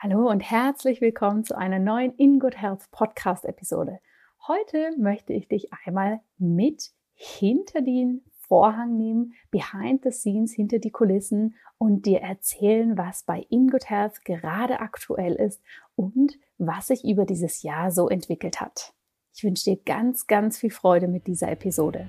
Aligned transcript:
Hallo 0.00 0.30
und 0.30 0.38
herzlich 0.38 1.00
willkommen 1.00 1.42
zu 1.42 1.58
einer 1.58 1.80
neuen 1.80 2.14
In 2.14 2.38
Good 2.38 2.56
Health 2.56 2.88
Podcast 2.92 3.44
Episode. 3.44 3.98
Heute 4.46 4.92
möchte 4.96 5.32
ich 5.32 5.48
dich 5.48 5.72
einmal 5.84 6.20
mit 6.38 6.92
hinter 7.14 7.80
den 7.80 8.22
Vorhang 8.38 8.96
nehmen, 8.96 9.32
behind 9.50 10.04
the 10.04 10.12
scenes, 10.12 10.52
hinter 10.52 10.78
die 10.78 10.92
Kulissen 10.92 11.56
und 11.78 12.06
dir 12.06 12.20
erzählen, 12.20 12.96
was 12.96 13.24
bei 13.24 13.44
In 13.50 13.70
Good 13.70 13.90
Health 13.90 14.24
gerade 14.24 14.78
aktuell 14.78 15.34
ist 15.34 15.60
und 15.96 16.38
was 16.58 16.86
sich 16.86 17.04
über 17.04 17.24
dieses 17.24 17.64
Jahr 17.64 17.90
so 17.90 18.08
entwickelt 18.08 18.60
hat. 18.60 18.94
Ich 19.34 19.42
wünsche 19.42 19.64
dir 19.64 19.82
ganz, 19.84 20.28
ganz 20.28 20.58
viel 20.58 20.70
Freude 20.70 21.08
mit 21.08 21.26
dieser 21.26 21.50
Episode. 21.50 22.08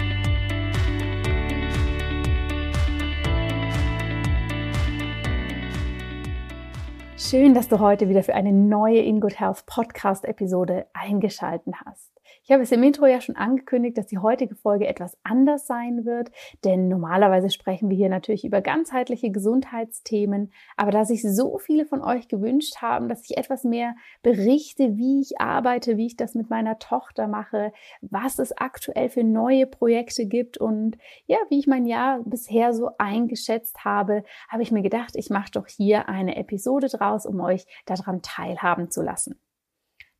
Schön, 7.31 7.53
dass 7.53 7.69
du 7.69 7.79
heute 7.79 8.09
wieder 8.09 8.23
für 8.23 8.35
eine 8.35 8.51
neue 8.51 8.99
In 8.99 9.21
Good 9.21 9.39
Health 9.39 9.65
Podcast 9.65 10.25
Episode 10.25 10.87
eingeschalten 10.91 11.73
hast. 11.85 12.11
Ich 12.51 12.53
habe 12.53 12.63
es 12.63 12.71
im 12.73 12.83
Intro 12.83 13.05
ja 13.05 13.21
schon 13.21 13.37
angekündigt, 13.37 13.97
dass 13.97 14.07
die 14.07 14.17
heutige 14.17 14.55
Folge 14.55 14.85
etwas 14.85 15.17
anders 15.23 15.67
sein 15.67 16.03
wird, 16.03 16.31
denn 16.65 16.89
normalerweise 16.89 17.49
sprechen 17.49 17.89
wir 17.89 17.95
hier 17.95 18.09
natürlich 18.09 18.43
über 18.43 18.59
ganzheitliche 18.59 19.31
Gesundheitsthemen, 19.31 20.51
aber 20.75 20.91
da 20.91 21.05
sich 21.05 21.21
so 21.21 21.59
viele 21.59 21.85
von 21.85 22.01
euch 22.01 22.27
gewünscht 22.27 22.81
haben, 22.81 23.07
dass 23.07 23.23
ich 23.23 23.37
etwas 23.37 23.63
mehr 23.63 23.95
berichte, 24.21 24.97
wie 24.97 25.21
ich 25.21 25.39
arbeite, 25.39 25.95
wie 25.95 26.07
ich 26.07 26.17
das 26.17 26.35
mit 26.35 26.49
meiner 26.49 26.77
Tochter 26.77 27.29
mache, 27.29 27.71
was 28.01 28.37
es 28.37 28.51
aktuell 28.51 29.07
für 29.07 29.23
neue 29.23 29.65
Projekte 29.65 30.25
gibt 30.25 30.57
und 30.57 30.97
ja, 31.27 31.37
wie 31.47 31.57
ich 31.57 31.67
mein 31.67 31.85
Jahr 31.85 32.19
bisher 32.25 32.73
so 32.73 32.89
eingeschätzt 32.97 33.85
habe, 33.85 34.25
habe 34.49 34.61
ich 34.61 34.73
mir 34.73 34.81
gedacht, 34.81 35.15
ich 35.15 35.29
mache 35.29 35.51
doch 35.51 35.67
hier 35.67 36.09
eine 36.09 36.35
Episode 36.35 36.89
draus, 36.89 37.25
um 37.25 37.39
euch 37.39 37.65
daran 37.85 38.21
teilhaben 38.21 38.91
zu 38.91 39.01
lassen. 39.01 39.39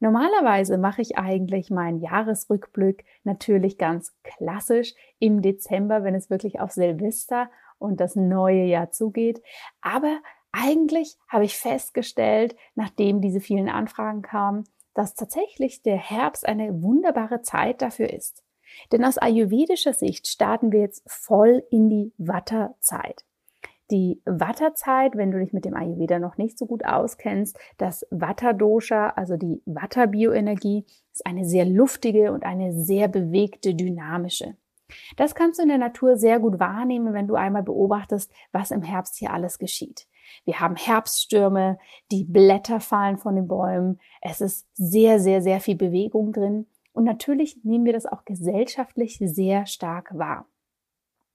Normalerweise 0.02 0.80
mache 0.80 1.03
ich 1.03 1.19
eigentlich 1.19 1.69
meinen 1.69 1.99
Jahresrückblick 1.99 3.05
natürlich 3.23 3.77
ganz 3.77 4.17
klassisch 4.23 4.95
im 5.19 5.44
Dezember, 5.44 6.03
wenn 6.03 6.16
es 6.16 6.31
wirklich 6.31 6.59
auf 6.59 6.71
Silvester 6.71 7.52
und 7.77 7.99
das 7.99 8.16
neue 8.16 8.63
Jahr 8.63 8.89
zugeht. 8.89 9.44
Aber 9.79 10.17
eigentlich 10.52 11.17
habe 11.27 11.45
ich 11.45 11.55
festgestellt, 11.55 12.55
nachdem 12.73 13.22
diese 13.22 13.39
vielen 13.39 13.69
Anfragen 13.69 14.23
kamen, 14.23 14.63
dass 14.95 15.13
tatsächlich 15.13 15.83
der 15.83 15.97
Herbst 15.97 16.47
eine 16.47 16.81
wunderbare 16.81 17.44
Zeit 17.44 17.83
dafür 17.83 18.11
ist. 18.11 18.44
Denn 18.91 19.05
aus 19.05 19.19
ayurvedischer 19.19 19.94
Sicht 19.94 20.25
starten 20.25 20.72
wir 20.72 20.79
jetzt 20.79 21.03
voll 21.05 21.63
in 21.69 21.89
die 21.89 22.11
Watterzeit 22.17 23.23
die 23.92 24.22
Vata-Zeit, 24.25 25.16
wenn 25.16 25.31
du 25.31 25.39
dich 25.39 25.53
mit 25.53 25.66
dem 25.66 25.75
Ayurveda 25.75 26.20
noch 26.20 26.38
nicht 26.38 26.58
so 26.58 26.66
gut 26.66 26.86
auskennst, 26.86 27.59
das 27.78 28.08
Vata-Dosha, 28.09 29.09
also 29.09 29.38
die 29.38 29.61
Vata-Bioenergie, 29.66 30.86
ist 31.14 31.25
eine 31.25 31.45
sehr 31.45 31.66
luftige 31.66 32.31
und 32.31 32.44
eine 32.44 32.73
sehr 32.73 33.08
bewegte, 33.08 33.75
dynamische. 33.75 34.56
Das 35.18 35.35
kannst 35.35 35.59
du 35.59 35.63
in 35.63 35.69
der 35.69 35.78
Natur 35.78 36.18
sehr 36.18 36.40
gut 36.40 36.59
wahrnehmen, 36.59 37.13
wenn 37.13 37.28
du 37.28 37.35
einmal 37.35 37.63
beobachtest, 37.63 38.31
was 38.52 38.72
im 38.72 38.81
Herbst 38.81 39.18
hier 39.18 39.31
alles 39.31 39.59
geschieht. 39.59 40.08
Wir 40.46 40.59
haben 40.59 40.75
Herbststürme, 40.75 41.78
die 42.12 42.23
Blätter 42.23 42.79
fallen 42.79 43.18
von 43.18 43.35
den 43.35 43.47
Bäumen, 43.47 44.00
es 44.22 44.41
ist 44.41 44.68
sehr, 44.73 45.19
sehr, 45.19 45.41
sehr 45.41 45.59
viel 45.59 45.75
Bewegung 45.75 46.31
drin 46.31 46.68
und 46.94 47.03
natürlich 47.03 47.63
nehmen 47.63 47.85
wir 47.85 47.94
das 47.94 48.06
auch 48.06 48.25
gesellschaftlich 48.25 49.18
sehr 49.18 49.66
stark 49.66 50.18
wahr. 50.18 50.46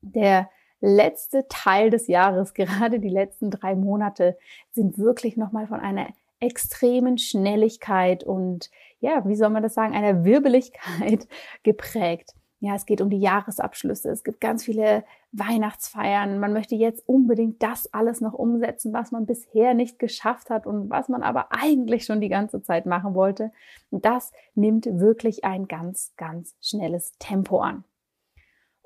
Der 0.00 0.48
letzte 0.80 1.46
Teil 1.48 1.90
des 1.90 2.06
Jahres, 2.06 2.54
gerade 2.54 3.00
die 3.00 3.08
letzten 3.08 3.50
drei 3.50 3.74
Monate, 3.74 4.36
sind 4.72 4.98
wirklich 4.98 5.36
nochmal 5.36 5.66
von 5.66 5.80
einer 5.80 6.08
extremen 6.40 7.18
Schnelligkeit 7.18 8.22
und 8.22 8.70
ja, 9.00 9.26
wie 9.26 9.36
soll 9.36 9.50
man 9.50 9.62
das 9.62 9.74
sagen, 9.74 9.94
einer 9.94 10.24
Wirbeligkeit 10.24 11.26
geprägt. 11.62 12.34
Ja, 12.60 12.74
es 12.74 12.86
geht 12.86 13.02
um 13.02 13.10
die 13.10 13.20
Jahresabschlüsse. 13.20 14.10
Es 14.10 14.24
gibt 14.24 14.40
ganz 14.40 14.64
viele 14.64 15.04
Weihnachtsfeiern. 15.32 16.40
Man 16.40 16.54
möchte 16.54 16.74
jetzt 16.74 17.06
unbedingt 17.06 17.62
das 17.62 17.92
alles 17.92 18.22
noch 18.22 18.32
umsetzen, 18.32 18.94
was 18.94 19.12
man 19.12 19.26
bisher 19.26 19.74
nicht 19.74 19.98
geschafft 19.98 20.48
hat 20.48 20.66
und 20.66 20.88
was 20.88 21.10
man 21.10 21.22
aber 21.22 21.48
eigentlich 21.50 22.06
schon 22.06 22.20
die 22.20 22.30
ganze 22.30 22.62
Zeit 22.62 22.86
machen 22.86 23.14
wollte. 23.14 23.52
Das 23.90 24.32
nimmt 24.54 24.86
wirklich 24.86 25.44
ein 25.44 25.68
ganz, 25.68 26.14
ganz 26.16 26.54
schnelles 26.62 27.12
Tempo 27.18 27.60
an. 27.60 27.84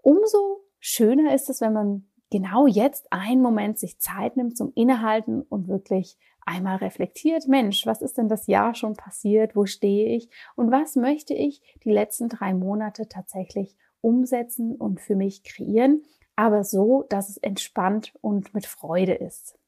Umso 0.02 0.59
schöner 0.80 1.34
ist 1.34 1.48
es, 1.48 1.60
wenn 1.60 1.72
man 1.72 2.06
genau 2.30 2.66
jetzt 2.66 3.12
einen 3.12 3.42
Moment 3.42 3.78
sich 3.78 3.98
Zeit 3.98 4.36
nimmt 4.36 4.56
zum 4.56 4.72
Innehalten 4.74 5.42
und 5.42 5.68
wirklich 5.68 6.16
einmal 6.46 6.76
reflektiert, 6.76 7.46
Mensch, 7.48 7.86
was 7.86 8.02
ist 8.02 8.18
denn 8.18 8.28
das 8.28 8.46
Jahr 8.46 8.74
schon 8.74 8.94
passiert? 8.94 9.54
Wo 9.54 9.66
stehe 9.66 10.16
ich? 10.16 10.30
Und 10.56 10.70
was 10.70 10.96
möchte 10.96 11.34
ich 11.34 11.62
die 11.84 11.92
letzten 11.92 12.28
drei 12.28 12.54
Monate 12.54 13.08
tatsächlich 13.08 13.76
umsetzen 14.00 14.74
und 14.74 15.00
für 15.00 15.16
mich 15.16 15.44
kreieren? 15.44 16.02
Aber 16.36 16.64
so, 16.64 17.04
dass 17.08 17.28
es 17.28 17.36
entspannt 17.36 18.14
und 18.20 18.54
mit 18.54 18.66
Freude 18.66 19.12
ist. 19.14 19.59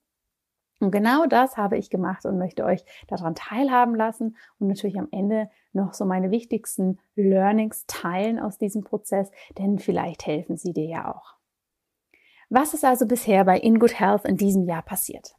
Und 0.82 0.90
genau 0.90 1.26
das 1.26 1.56
habe 1.56 1.78
ich 1.78 1.90
gemacht 1.90 2.26
und 2.26 2.38
möchte 2.38 2.64
euch 2.64 2.84
daran 3.06 3.36
teilhaben 3.36 3.94
lassen 3.94 4.36
und 4.58 4.66
natürlich 4.66 4.98
am 4.98 5.06
Ende 5.12 5.48
noch 5.72 5.94
so 5.94 6.04
meine 6.04 6.32
wichtigsten 6.32 6.98
Learnings 7.14 7.84
teilen 7.86 8.40
aus 8.40 8.58
diesem 8.58 8.82
Prozess, 8.82 9.30
denn 9.56 9.78
vielleicht 9.78 10.26
helfen 10.26 10.56
sie 10.56 10.72
dir 10.72 10.86
ja 10.86 11.14
auch. 11.14 11.36
Was 12.50 12.74
ist 12.74 12.84
also 12.84 13.06
bisher 13.06 13.44
bei 13.44 13.60
In 13.60 13.78
Good 13.78 14.00
Health 14.00 14.24
in 14.24 14.36
diesem 14.36 14.64
Jahr 14.64 14.82
passiert? 14.82 15.36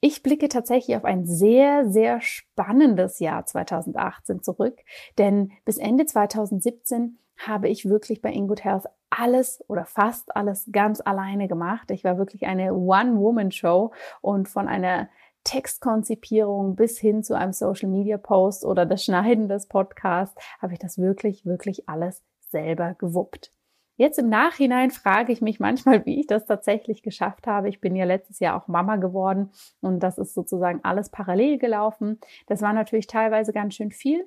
Ich 0.00 0.22
blicke 0.22 0.46
tatsächlich 0.46 0.96
auf 0.96 1.04
ein 1.04 1.26
sehr, 1.26 1.90
sehr 1.90 2.20
spannendes 2.20 3.18
Jahr 3.18 3.44
2018 3.44 4.40
zurück, 4.40 4.78
denn 5.18 5.50
bis 5.64 5.78
Ende 5.78 6.06
2017 6.06 7.18
habe 7.38 7.68
ich 7.68 7.88
wirklich 7.88 8.22
bei 8.22 8.32
In 8.32 8.46
Good 8.46 8.62
Health 8.62 8.86
alles 9.10 9.62
oder 9.68 9.84
fast 9.84 10.34
alles 10.36 10.68
ganz 10.72 11.00
alleine 11.04 11.48
gemacht. 11.48 11.90
Ich 11.90 12.04
war 12.04 12.16
wirklich 12.16 12.46
eine 12.46 12.74
One-Woman-Show 12.74 13.92
und 14.20 14.48
von 14.48 14.68
einer 14.68 15.08
Textkonzipierung 15.44 16.76
bis 16.76 16.98
hin 16.98 17.22
zu 17.22 17.34
einem 17.34 17.52
Social-Media-Post 17.52 18.64
oder 18.64 18.86
das 18.86 19.04
Schneiden 19.04 19.48
des 19.48 19.66
Podcasts 19.66 20.40
habe 20.60 20.74
ich 20.74 20.78
das 20.78 20.98
wirklich, 20.98 21.44
wirklich 21.44 21.88
alles 21.88 22.22
selber 22.50 22.94
gewuppt. 22.94 23.50
Jetzt 23.96 24.18
im 24.18 24.30
Nachhinein 24.30 24.90
frage 24.90 25.30
ich 25.30 25.42
mich 25.42 25.60
manchmal, 25.60 26.06
wie 26.06 26.20
ich 26.20 26.26
das 26.26 26.46
tatsächlich 26.46 27.02
geschafft 27.02 27.46
habe. 27.46 27.68
Ich 27.68 27.82
bin 27.82 27.94
ja 27.96 28.06
letztes 28.06 28.38
Jahr 28.38 28.56
auch 28.56 28.66
Mama 28.66 28.96
geworden 28.96 29.50
und 29.80 30.00
das 30.00 30.16
ist 30.16 30.32
sozusagen 30.32 30.80
alles 30.84 31.10
parallel 31.10 31.58
gelaufen. 31.58 32.18
Das 32.46 32.62
war 32.62 32.72
natürlich 32.72 33.08
teilweise 33.08 33.52
ganz 33.52 33.74
schön 33.74 33.90
viel. 33.90 34.26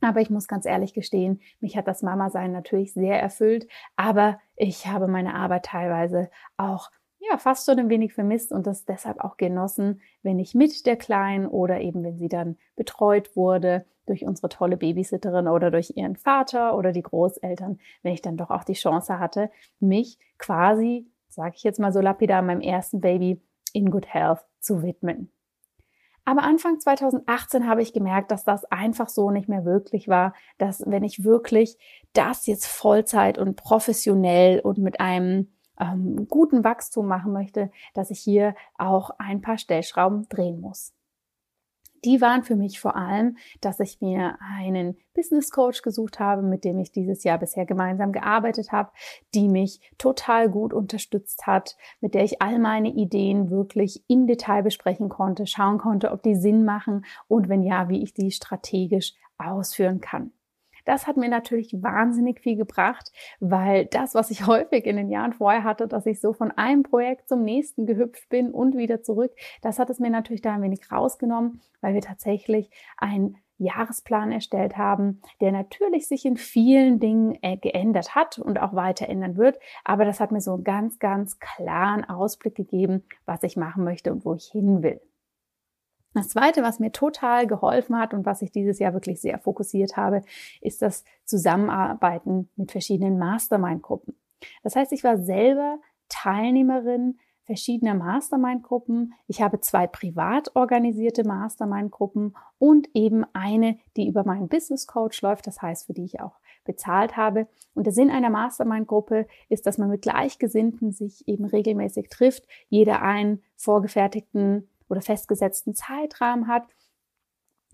Aber 0.00 0.20
ich 0.20 0.30
muss 0.30 0.48
ganz 0.48 0.66
ehrlich 0.66 0.92
gestehen, 0.92 1.40
mich 1.60 1.76
hat 1.76 1.88
das 1.88 2.02
Mama-Sein 2.02 2.52
natürlich 2.52 2.92
sehr 2.92 3.20
erfüllt, 3.20 3.66
aber 3.96 4.38
ich 4.56 4.86
habe 4.86 5.08
meine 5.08 5.34
Arbeit 5.34 5.66
teilweise 5.66 6.30
auch 6.56 6.90
ja, 7.30 7.38
fast 7.38 7.66
schon 7.66 7.78
ein 7.78 7.88
wenig 7.88 8.12
vermisst 8.12 8.52
und 8.52 8.66
das 8.66 8.84
deshalb 8.84 9.20
auch 9.24 9.36
genossen, 9.36 10.02
wenn 10.22 10.38
ich 10.38 10.54
mit 10.54 10.84
der 10.86 10.96
Kleinen 10.96 11.46
oder 11.46 11.80
eben 11.80 12.04
wenn 12.04 12.18
sie 12.18 12.28
dann 12.28 12.56
betreut 12.76 13.34
wurde 13.36 13.86
durch 14.06 14.26
unsere 14.26 14.48
tolle 14.48 14.76
Babysitterin 14.76 15.48
oder 15.48 15.70
durch 15.70 15.96
ihren 15.96 16.16
Vater 16.16 16.76
oder 16.76 16.92
die 16.92 17.02
Großeltern, 17.02 17.78
wenn 18.02 18.12
ich 18.12 18.22
dann 18.22 18.36
doch 18.36 18.50
auch 18.50 18.64
die 18.64 18.74
Chance 18.74 19.18
hatte, 19.18 19.50
mich 19.80 20.18
quasi, 20.38 21.06
sage 21.28 21.54
ich 21.56 21.62
jetzt 21.62 21.80
mal 21.80 21.92
so 21.92 22.00
lapidar, 22.00 22.42
meinem 22.42 22.60
ersten 22.60 23.00
Baby 23.00 23.40
in 23.72 23.90
Good 23.90 24.06
Health 24.12 24.44
zu 24.60 24.82
widmen. 24.82 25.30
Aber 26.24 26.42
Anfang 26.42 26.80
2018 26.80 27.68
habe 27.68 27.82
ich 27.82 27.92
gemerkt, 27.92 28.30
dass 28.30 28.44
das 28.44 28.64
einfach 28.66 29.08
so 29.08 29.30
nicht 29.30 29.48
mehr 29.48 29.64
wirklich 29.64 30.08
war, 30.08 30.34
dass 30.58 30.82
wenn 30.86 31.04
ich 31.04 31.24
wirklich 31.24 31.76
das 32.14 32.46
jetzt 32.46 32.66
Vollzeit 32.66 33.36
und 33.38 33.56
professionell 33.56 34.60
und 34.60 34.78
mit 34.78 35.00
einem 35.00 35.52
ähm, 35.78 36.26
guten 36.28 36.64
Wachstum 36.64 37.06
machen 37.06 37.32
möchte, 37.32 37.70
dass 37.92 38.10
ich 38.10 38.20
hier 38.20 38.54
auch 38.78 39.10
ein 39.18 39.40
paar 39.40 39.58
Stellschrauben 39.58 40.28
drehen 40.28 40.60
muss. 40.60 40.92
Die 42.04 42.20
waren 42.20 42.42
für 42.42 42.56
mich 42.56 42.80
vor 42.80 42.96
allem, 42.96 43.36
dass 43.60 43.80
ich 43.80 44.00
mir 44.00 44.36
einen 44.40 44.96
Business 45.14 45.50
Coach 45.50 45.82
gesucht 45.82 46.20
habe, 46.20 46.42
mit 46.42 46.64
dem 46.64 46.78
ich 46.78 46.92
dieses 46.92 47.24
Jahr 47.24 47.38
bisher 47.38 47.66
gemeinsam 47.66 48.12
gearbeitet 48.12 48.72
habe, 48.72 48.90
die 49.34 49.48
mich 49.48 49.80
total 49.98 50.50
gut 50.50 50.72
unterstützt 50.72 51.46
hat, 51.46 51.76
mit 52.00 52.14
der 52.14 52.24
ich 52.24 52.42
all 52.42 52.58
meine 52.58 52.88
Ideen 52.88 53.50
wirklich 53.50 54.04
im 54.08 54.26
Detail 54.26 54.62
besprechen 54.62 55.08
konnte, 55.08 55.46
schauen 55.46 55.78
konnte, 55.78 56.10
ob 56.12 56.22
die 56.22 56.36
Sinn 56.36 56.64
machen 56.64 57.04
und 57.28 57.48
wenn 57.48 57.62
ja, 57.62 57.88
wie 57.88 58.02
ich 58.02 58.14
die 58.14 58.30
strategisch 58.30 59.14
ausführen 59.38 60.00
kann. 60.00 60.32
Das 60.84 61.06
hat 61.06 61.16
mir 61.16 61.28
natürlich 61.28 61.72
wahnsinnig 61.82 62.40
viel 62.40 62.56
gebracht, 62.56 63.12
weil 63.40 63.86
das, 63.86 64.14
was 64.14 64.30
ich 64.30 64.46
häufig 64.46 64.86
in 64.86 64.96
den 64.96 65.10
Jahren 65.10 65.32
vorher 65.32 65.64
hatte, 65.64 65.88
dass 65.88 66.06
ich 66.06 66.20
so 66.20 66.32
von 66.32 66.50
einem 66.52 66.82
Projekt 66.82 67.28
zum 67.28 67.42
nächsten 67.42 67.86
gehüpft 67.86 68.28
bin 68.28 68.50
und 68.50 68.76
wieder 68.76 69.02
zurück, 69.02 69.32
das 69.62 69.78
hat 69.78 69.90
es 69.90 69.98
mir 69.98 70.10
natürlich 70.10 70.42
da 70.42 70.54
ein 70.54 70.62
wenig 70.62 70.90
rausgenommen, 70.90 71.60
weil 71.80 71.94
wir 71.94 72.02
tatsächlich 72.02 72.70
ein 72.96 73.36
Jahresplan 73.58 74.32
erstellt 74.32 74.76
haben, 74.76 75.20
der 75.40 75.52
natürlich 75.52 76.08
sich 76.08 76.24
in 76.24 76.36
vielen 76.36 76.98
Dingen 76.98 77.38
äh, 77.42 77.56
geändert 77.56 78.14
hat 78.14 78.38
und 78.38 78.60
auch 78.60 78.74
weiter 78.74 79.08
ändern 79.08 79.36
wird. 79.36 79.58
Aber 79.84 80.04
das 80.04 80.20
hat 80.20 80.32
mir 80.32 80.40
so 80.40 80.54
einen 80.54 80.64
ganz, 80.64 80.98
ganz 80.98 81.38
klaren 81.38 82.04
Ausblick 82.04 82.56
gegeben, 82.56 83.04
was 83.26 83.42
ich 83.42 83.56
machen 83.56 83.84
möchte 83.84 84.12
und 84.12 84.24
wo 84.24 84.34
ich 84.34 84.46
hin 84.46 84.82
will. 84.82 85.00
Das 86.14 86.28
zweite, 86.28 86.62
was 86.62 86.78
mir 86.78 86.92
total 86.92 87.46
geholfen 87.46 87.98
hat 87.98 88.14
und 88.14 88.24
was 88.24 88.40
ich 88.40 88.52
dieses 88.52 88.78
Jahr 88.78 88.94
wirklich 88.94 89.20
sehr 89.20 89.38
fokussiert 89.38 89.96
habe, 89.96 90.22
ist 90.60 90.80
das 90.80 91.04
Zusammenarbeiten 91.24 92.48
mit 92.56 92.70
verschiedenen 92.70 93.18
Mastermind-Gruppen. 93.18 94.16
Das 94.62 94.76
heißt, 94.76 94.92
ich 94.92 95.02
war 95.02 95.18
selber 95.18 95.78
Teilnehmerin 96.08 97.18
verschiedener 97.44 97.94
Mastermind-Gruppen. 97.94 99.12
Ich 99.26 99.42
habe 99.42 99.60
zwei 99.60 99.86
privat 99.86 100.54
organisierte 100.54 101.24
Mastermind-Gruppen 101.24 102.34
und 102.58 102.88
eben 102.94 103.24
eine, 103.34 103.78
die 103.96 104.08
über 104.08 104.24
meinen 104.24 104.48
Business 104.48 104.86
Coach 104.86 105.20
läuft, 105.20 105.46
das 105.46 105.60
heißt, 105.60 105.86
für 105.86 105.92
die 105.92 106.04
ich 106.04 106.20
auch 106.20 106.38
bezahlt 106.64 107.16
habe. 107.16 107.46
Und 107.74 107.84
der 107.84 107.92
Sinn 107.92 108.10
einer 108.10 108.30
Mastermind-Gruppe 108.30 109.26
ist, 109.48 109.66
dass 109.66 109.78
man 109.78 109.90
mit 109.90 110.02
Gleichgesinnten 110.02 110.92
sich 110.92 111.28
eben 111.28 111.44
regelmäßig 111.44 112.08
trifft, 112.08 112.46
jeder 112.68 113.02
einen 113.02 113.42
vorgefertigten 113.56 114.68
oder 114.94 115.02
festgesetzten 115.02 115.74
Zeitrahmen 115.74 116.46
hat, 116.46 116.62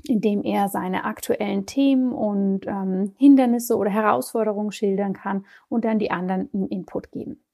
in 0.05 0.23
dem 0.23 0.43
er 0.43 0.69
seine 0.69 1.05
aktuellen 1.05 1.67
Themen 1.67 2.13
und 2.13 2.67
ähm, 2.67 3.15
Hindernisse 3.19 3.77
oder 3.77 3.91
Herausforderungen 3.91 4.73
schildern 4.73 5.13
kann 5.13 5.45
und 5.69 5.85
dann 5.85 5.99
die 5.99 6.11
anderen 6.11 6.49
ihm 6.53 6.67
Input 6.69 7.13
geben. 7.13 7.45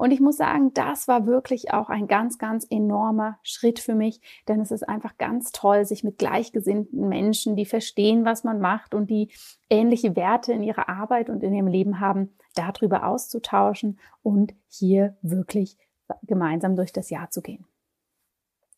Und 0.00 0.12
ich 0.12 0.20
muss 0.20 0.38
sagen, 0.38 0.72
das 0.72 1.08
war 1.08 1.26
wirklich 1.26 1.74
auch 1.74 1.90
ein 1.90 2.08
ganz, 2.08 2.38
ganz 2.38 2.66
enormer 2.70 3.38
Schritt 3.42 3.80
für 3.80 3.94
mich, 3.94 4.22
denn 4.48 4.58
es 4.62 4.70
ist 4.70 4.88
einfach 4.88 5.18
ganz 5.18 5.52
toll, 5.52 5.84
sich 5.84 6.02
mit 6.04 6.16
gleichgesinnten 6.16 7.06
Menschen, 7.06 7.54
die 7.54 7.66
verstehen, 7.66 8.24
was 8.24 8.42
man 8.42 8.60
macht 8.60 8.94
und 8.94 9.10
die 9.10 9.30
ähnliche 9.68 10.16
Werte 10.16 10.54
in 10.54 10.62
ihrer 10.62 10.88
Arbeit 10.88 11.28
und 11.28 11.42
in 11.42 11.52
ihrem 11.52 11.66
Leben 11.66 12.00
haben, 12.00 12.30
darüber 12.54 13.04
auszutauschen 13.04 13.98
und 14.22 14.54
hier 14.68 15.18
wirklich 15.20 15.76
gemeinsam 16.22 16.76
durch 16.76 16.94
das 16.94 17.10
Jahr 17.10 17.28
zu 17.28 17.42
gehen. 17.42 17.66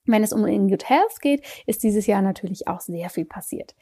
Wenn 0.04 0.22
es 0.22 0.32
um 0.32 0.46
In 0.46 0.68
Good 0.68 0.88
Health 0.88 1.20
geht, 1.20 1.46
ist 1.66 1.82
dieses 1.82 2.06
Jahr 2.06 2.22
natürlich 2.22 2.66
auch 2.68 2.80
sehr 2.80 3.08
viel 3.08 3.24
passiert. 3.24 3.74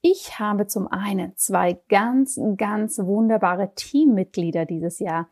Ich 0.00 0.38
habe 0.38 0.66
zum 0.66 0.88
einen 0.88 1.36
zwei 1.36 1.78
ganz, 1.88 2.40
ganz 2.56 2.98
wunderbare 2.98 3.72
Teammitglieder 3.74 4.66
dieses 4.66 4.98
Jahr 4.98 5.28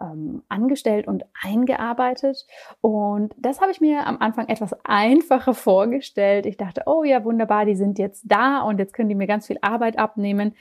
ähm, 0.00 0.42
angestellt 0.48 1.06
und 1.06 1.24
eingearbeitet. 1.42 2.46
Und 2.80 3.34
das 3.38 3.60
habe 3.60 3.70
ich 3.70 3.80
mir 3.80 4.06
am 4.06 4.18
Anfang 4.18 4.48
etwas 4.48 4.74
einfacher 4.84 5.54
vorgestellt. 5.54 6.46
Ich 6.46 6.56
dachte, 6.56 6.82
oh 6.86 7.04
ja, 7.04 7.24
wunderbar, 7.24 7.66
die 7.66 7.76
sind 7.76 7.98
jetzt 7.98 8.24
da 8.26 8.62
und 8.62 8.78
jetzt 8.78 8.94
können 8.94 9.08
die 9.08 9.14
mir 9.14 9.26
ganz 9.26 9.46
viel 9.46 9.58
Arbeit 9.60 9.98
abnehmen. 9.98 10.54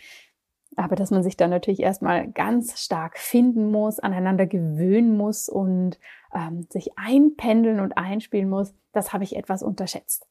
Aber 0.76 0.96
dass 0.96 1.12
man 1.12 1.24
sich 1.24 1.36
dann 1.36 1.50
natürlich 1.50 1.82
erstmal 1.82 2.30
ganz 2.30 2.80
stark 2.82 3.18
finden 3.18 3.72
muss, 3.72 4.00
aneinander 4.00 4.48
gewöhnen 4.48 5.18
muss 5.18 5.50
und 5.50 6.00
ähm, 6.34 6.66
sich 6.70 6.98
einpendeln 6.98 7.80
und 7.80 7.98
einspielen 7.98 8.50
muss, 8.50 8.74
das 8.94 9.12
habe 9.12 9.24
ich 9.24 9.36
etwas 9.36 9.64
unterschätzt. 9.64 10.28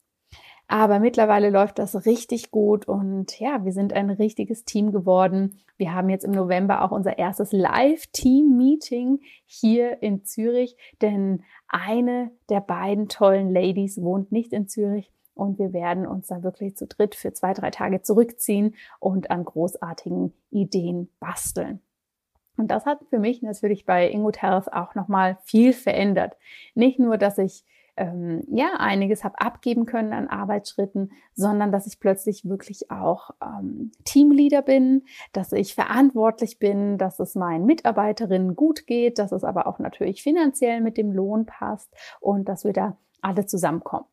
Aber 0.67 1.01
mittlerweile 1.01 1.51
läuft 1.51 1.81
das 1.81 2.07
richtig 2.07 2.53
gut 2.53 2.87
und 2.87 3.41
ja, 3.41 3.65
wir 3.65 3.73
sind 3.73 3.93
ein 3.93 4.09
richtiges 4.09 4.65
Team 4.65 4.93
geworden. 4.93 5.59
Wir 5.77 5.93
haben 5.93 6.09
jetzt 6.09 6.25
im 6.25 6.31
November 6.31 6.85
auch 6.85 6.93
unser 6.93 7.19
erstes 7.19 7.51
Live-Team-Meeting 7.51 9.19
hier 9.47 10.01
in 10.01 10.25
Zürich, 10.25 10.77
denn 11.03 11.43
eine 11.67 12.31
der 12.51 12.61
beiden 12.61 13.09
tollen 13.09 13.53
Ladies 13.53 14.01
wohnt 14.01 14.31
nicht 14.31 14.53
in 14.53 14.69
Zürich 14.69 15.11
und 15.41 15.59
wir 15.59 15.73
werden 15.73 16.07
uns 16.07 16.27
dann 16.27 16.43
wirklich 16.43 16.77
zu 16.77 16.87
dritt 16.87 17.15
für 17.15 17.33
zwei, 17.33 17.55
drei 17.55 17.71
Tage 17.71 18.03
zurückziehen 18.03 18.75
und 18.99 19.31
an 19.31 19.45
großartigen 19.45 20.35
Ideen 20.51 21.11
basteln. 21.19 21.81
Und 22.59 22.71
das 22.71 22.85
hat 22.85 23.01
für 23.09 23.19
mich 23.19 23.41
natürlich 23.41 23.87
bei 23.87 24.11
Ingood 24.11 24.43
Health 24.43 24.71
auch 24.71 24.95
nochmal 24.95 25.39
viel 25.45 25.73
verändert. 25.73 26.37
Nicht 26.75 26.99
nur, 26.99 27.17
dass 27.17 27.39
ich 27.39 27.65
ähm, 27.97 28.43
ja 28.49 28.75
einiges 28.77 29.25
habe 29.25 29.41
abgeben 29.41 29.87
können 29.87 30.13
an 30.13 30.29
Arbeitsschritten, 30.29 31.11
sondern 31.33 31.73
dass 31.73 31.87
ich 31.87 32.01
plötzlich 32.01 32.45
wirklich 32.45 32.91
auch 32.91 33.31
ähm, 33.43 33.93
Teamleader 34.05 34.61
bin, 34.61 35.05
dass 35.33 35.53
ich 35.53 35.75
verantwortlich 35.75 36.59
bin, 36.59 36.99
dass 36.99 37.19
es 37.19 37.35
meinen 37.35 37.65
Mitarbeiterinnen 37.65 38.57
gut 38.57 38.87
geht, 38.87 39.19
dass 39.19 39.33
es 39.33 39.43
aber 39.43 39.67
auch 39.67 39.79
natürlich 39.79 40.23
finanziell 40.23 40.83
mit 40.83 40.99
dem 40.99 41.13
Lohn 41.13 41.47
passt 41.47 41.89
und 42.21 42.47
dass 42.47 42.65
wir 42.65 42.75
da 42.75 42.99
alle 43.23 43.47
zusammenkommen. 43.47 44.05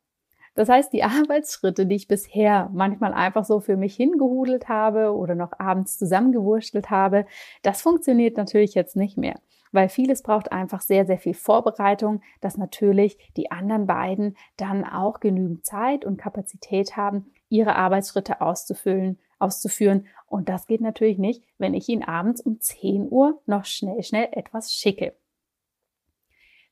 Das 0.57 0.69
heißt, 0.69 0.91
die 0.91 1.03
Arbeitsschritte, 1.03 1.85
die 1.85 1.95
ich 1.95 2.07
bisher 2.07 2.69
manchmal 2.73 3.13
einfach 3.13 3.45
so 3.45 3.59
für 3.61 3.77
mich 3.77 3.95
hingehudelt 3.95 4.67
habe 4.67 5.15
oder 5.15 5.35
noch 5.35 5.51
abends 5.59 5.97
zusammengewurstelt 5.97 6.89
habe, 6.89 7.25
das 7.61 7.81
funktioniert 7.81 8.35
natürlich 8.35 8.73
jetzt 8.73 8.95
nicht 8.95 9.17
mehr, 9.17 9.39
weil 9.71 9.87
vieles 9.87 10.23
braucht 10.23 10.51
einfach 10.51 10.81
sehr, 10.81 11.05
sehr 11.05 11.19
viel 11.19 11.35
Vorbereitung, 11.35 12.21
dass 12.41 12.57
natürlich 12.57 13.17
die 13.37 13.51
anderen 13.51 13.85
beiden 13.85 14.35
dann 14.57 14.83
auch 14.83 15.19
genügend 15.19 15.63
Zeit 15.65 16.03
und 16.03 16.17
Kapazität 16.17 16.97
haben, 16.97 17.31
ihre 17.49 17.75
Arbeitsschritte 17.75 18.41
auszufüllen, 18.41 19.19
auszuführen. 19.37 20.07
Und 20.25 20.49
das 20.49 20.65
geht 20.65 20.81
natürlich 20.81 21.19
nicht, 21.19 21.43
wenn 21.59 21.75
ich 21.75 21.87
ihnen 21.87 22.03
abends 22.03 22.41
um 22.41 22.59
10 22.59 23.07
Uhr 23.11 23.39
noch 23.45 23.65
schnell, 23.65 24.01
schnell 24.01 24.29
etwas 24.31 24.73
schicke. 24.73 25.13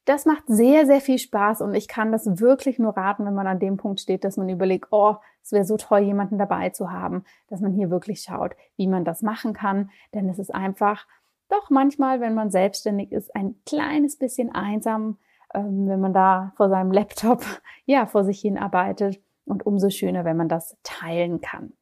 Das 0.05 0.25
macht 0.25 0.43
sehr, 0.47 0.85
sehr 0.85 1.01
viel 1.01 1.17
Spaß 1.17 1.61
und 1.61 1.73
ich 1.73 1.87
kann 1.87 2.11
das 2.11 2.39
wirklich 2.39 2.77
nur 2.77 2.95
raten, 2.95 3.25
wenn 3.25 3.33
man 3.33 3.47
an 3.47 3.59
dem 3.59 3.77
Punkt 3.77 3.99
steht, 3.99 4.23
dass 4.23 4.37
man 4.37 4.49
überlegt, 4.49 4.87
oh, 4.91 5.15
es 5.41 5.51
wäre 5.51 5.65
so 5.65 5.77
toll, 5.77 5.99
jemanden 5.99 6.37
dabei 6.37 6.69
zu 6.69 6.91
haben, 6.91 7.23
dass 7.47 7.59
man 7.59 7.73
hier 7.73 7.89
wirklich 7.89 8.21
schaut, 8.21 8.55
wie 8.77 8.87
man 8.87 9.03
das 9.03 9.23
machen 9.23 9.53
kann. 9.53 9.89
Denn 10.13 10.29
es 10.29 10.37
ist 10.37 10.53
einfach 10.53 11.07
doch 11.49 11.69
manchmal, 11.69 12.21
wenn 12.21 12.35
man 12.35 12.51
selbstständig 12.51 13.11
ist, 13.11 13.35
ein 13.35 13.55
kleines 13.65 14.17
bisschen 14.17 14.53
einsam, 14.53 15.17
ähm, 15.53 15.87
wenn 15.87 15.99
man 15.99 16.13
da 16.13 16.53
vor 16.55 16.69
seinem 16.69 16.91
Laptop, 16.91 17.43
ja, 17.85 18.05
vor 18.05 18.23
sich 18.23 18.39
hin 18.39 18.57
arbeitet 18.57 19.21
und 19.45 19.65
umso 19.65 19.89
schöner, 19.89 20.25
wenn 20.25 20.37
man 20.37 20.49
das 20.49 20.77
teilen 20.83 21.41
kann. 21.41 21.73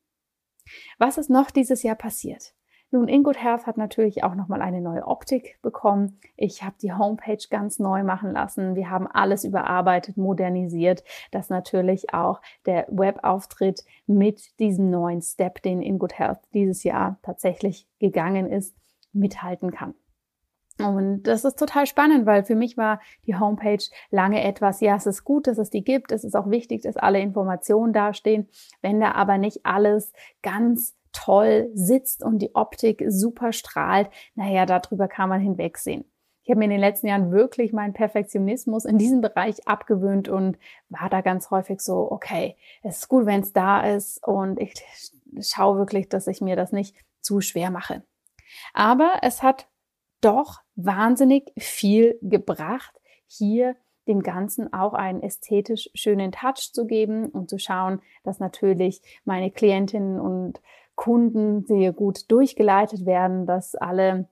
Was 0.98 1.18
ist 1.18 1.30
noch 1.30 1.52
dieses 1.52 1.84
Jahr 1.84 1.96
passiert? 1.96 2.54
Nun, 2.94 3.08
Ingood 3.08 3.42
Health 3.42 3.66
hat 3.66 3.76
natürlich 3.76 4.24
auch 4.24 4.36
nochmal 4.36 4.62
eine 4.62 4.80
neue 4.80 5.08
Optik 5.08 5.58
bekommen. 5.64 6.20
Ich 6.38 6.62
habe 6.62 6.76
die 6.80 6.94
Homepage 6.94 7.44
ganz 7.50 7.80
neu 7.80 8.04
machen 8.04 8.34
lassen. 8.34 8.76
Wir 8.76 8.92
haben 8.92 9.08
alles 9.08 9.46
überarbeitet, 9.46 10.16
modernisiert, 10.16 11.04
dass 11.32 11.50
natürlich 11.50 12.14
auch 12.14 12.40
der 12.68 12.86
Webauftritt 12.92 13.84
mit 14.06 14.60
diesem 14.60 14.92
neuen 14.92 15.24
Step, 15.24 15.64
den 15.64 15.82
Ingood 15.82 16.20
Health 16.20 16.38
dieses 16.54 16.84
Jahr 16.84 17.18
tatsächlich 17.24 17.88
gegangen 17.98 18.48
ist, 18.48 18.76
mithalten 19.12 19.72
kann. 19.72 19.96
Und 20.78 21.24
das 21.24 21.46
ist 21.46 21.58
total 21.58 21.88
spannend, 21.88 22.28
weil 22.28 22.44
für 22.44 22.56
mich 22.56 22.78
war 22.78 23.00
die 23.26 23.36
Homepage 23.36 23.84
lange 24.12 24.44
etwas, 24.44 24.82
ja, 24.82 24.96
es 24.96 25.08
ist 25.08 25.24
gut, 25.24 25.48
dass 25.48 25.58
es 25.58 25.72
die 25.72 25.84
gibt. 25.84 26.12
Es 26.12 26.24
ist 26.24 26.36
auch 26.36 26.52
wichtig, 26.52 26.84
dass 26.84 26.98
alle 26.98 27.22
Informationen 27.22 27.92
dastehen. 27.92 28.50
Wenn 28.84 29.00
da 29.00 29.14
aber 29.14 29.40
nicht 29.40 29.66
alles 29.66 30.14
ganz 30.44 30.96
toll 31.14 31.70
sitzt 31.74 32.24
und 32.24 32.40
die 32.40 32.54
Optik 32.56 33.04
super 33.08 33.54
strahlt, 33.54 34.10
naja, 34.36 34.66
darüber 34.66 35.08
kann 35.08 35.30
man 35.30 35.40
hinwegsehen. 35.40 36.06
Ich 36.44 36.50
habe 36.50 36.60
mir 36.60 36.66
in 36.66 36.72
den 36.72 36.80
letzten 36.82 37.08
Jahren 37.08 37.32
wirklich 37.32 37.72
meinen 37.72 37.94
Perfektionismus 37.94 38.84
in 38.84 38.98
diesem 38.98 39.22
Bereich 39.22 39.66
abgewöhnt 39.66 40.28
und 40.28 40.58
war 40.90 41.10
da 41.10 41.22
ganz 41.22 41.52
häufig 41.52 41.80
so, 41.80 42.12
okay, 42.12 42.58
es 42.82 42.98
ist 42.98 43.08
gut, 43.08 43.26
wenn 43.26 43.42
es 43.42 43.54
da 43.54 43.82
ist 43.82 44.26
und 44.28 44.60
ich 44.60 44.74
schaue 45.40 45.78
wirklich, 45.78 46.10
dass 46.10 46.28
ich 46.28 46.42
mir 46.42 46.58
das 46.58 46.74
nicht 46.74 46.98
zu 47.22 47.40
schwer 47.40 47.72
mache. 47.72 48.04
Aber 48.74 49.20
es 49.22 49.42
hat 49.42 49.70
doch 50.20 50.60
wahnsinnig 50.76 51.54
viel 51.58 52.18
gebracht, 52.22 53.00
hier 53.26 53.76
dem 54.08 54.22
Ganzen 54.22 54.74
auch 54.74 54.94
einen 54.94 55.22
ästhetisch 55.22 55.90
schönen 55.94 56.32
Touch 56.32 56.74
zu 56.74 56.86
geben 56.86 57.28
und 57.28 57.50
zu 57.50 57.58
schauen, 57.58 58.02
dass 58.24 58.40
natürlich 58.40 59.02
meine 59.24 59.50
Klientinnen 59.50 60.20
und 60.20 60.62
Kunden 60.96 61.66
sehr 61.66 61.92
gut 61.94 62.32
durchgeleitet 62.32 63.06
werden, 63.06 63.46
dass 63.46 63.76
alle 63.76 64.28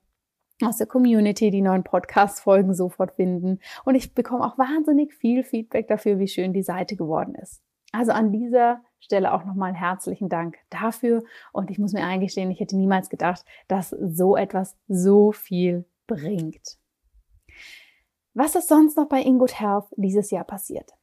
aus 0.63 0.77
der 0.77 0.87
Community 0.87 1.49
die 1.49 1.61
neuen 1.61 1.83
Podcast-Folgen 1.83 2.73
sofort 2.73 3.13
finden. 3.13 3.59
Und 3.83 3.95
ich 3.95 4.13
bekomme 4.13 4.45
auch 4.45 4.57
wahnsinnig 4.57 5.13
viel 5.13 5.43
Feedback 5.43 5.87
dafür, 5.87 6.19
wie 6.19 6.27
schön 6.27 6.53
die 6.53 6.63
Seite 6.63 6.95
geworden 6.95 7.35
ist. 7.35 7.61
Also 7.91 8.11
an 8.11 8.31
dieser 8.31 8.81
Stelle 8.99 9.33
auch 9.33 9.43
nochmal 9.43 9.73
herzlichen 9.73 10.29
Dank 10.29 10.57
dafür. 10.69 11.23
Und 11.51 11.71
ich 11.71 11.79
muss 11.79 11.93
mir 11.93 12.05
eingestehen, 12.05 12.51
ich 12.51 12.59
hätte 12.59 12.77
niemals 12.77 13.09
gedacht, 13.09 13.43
dass 13.67 13.89
so 13.89 14.37
etwas 14.37 14.77
so 14.87 15.31
viel 15.31 15.85
bringt. 16.07 16.77
Was 18.33 18.55
ist 18.55 18.69
sonst 18.69 18.95
noch 18.95 19.09
bei 19.09 19.21
Ingood 19.21 19.59
Health 19.59 19.85
dieses 19.97 20.31
Jahr 20.31 20.45
passiert? 20.45 20.93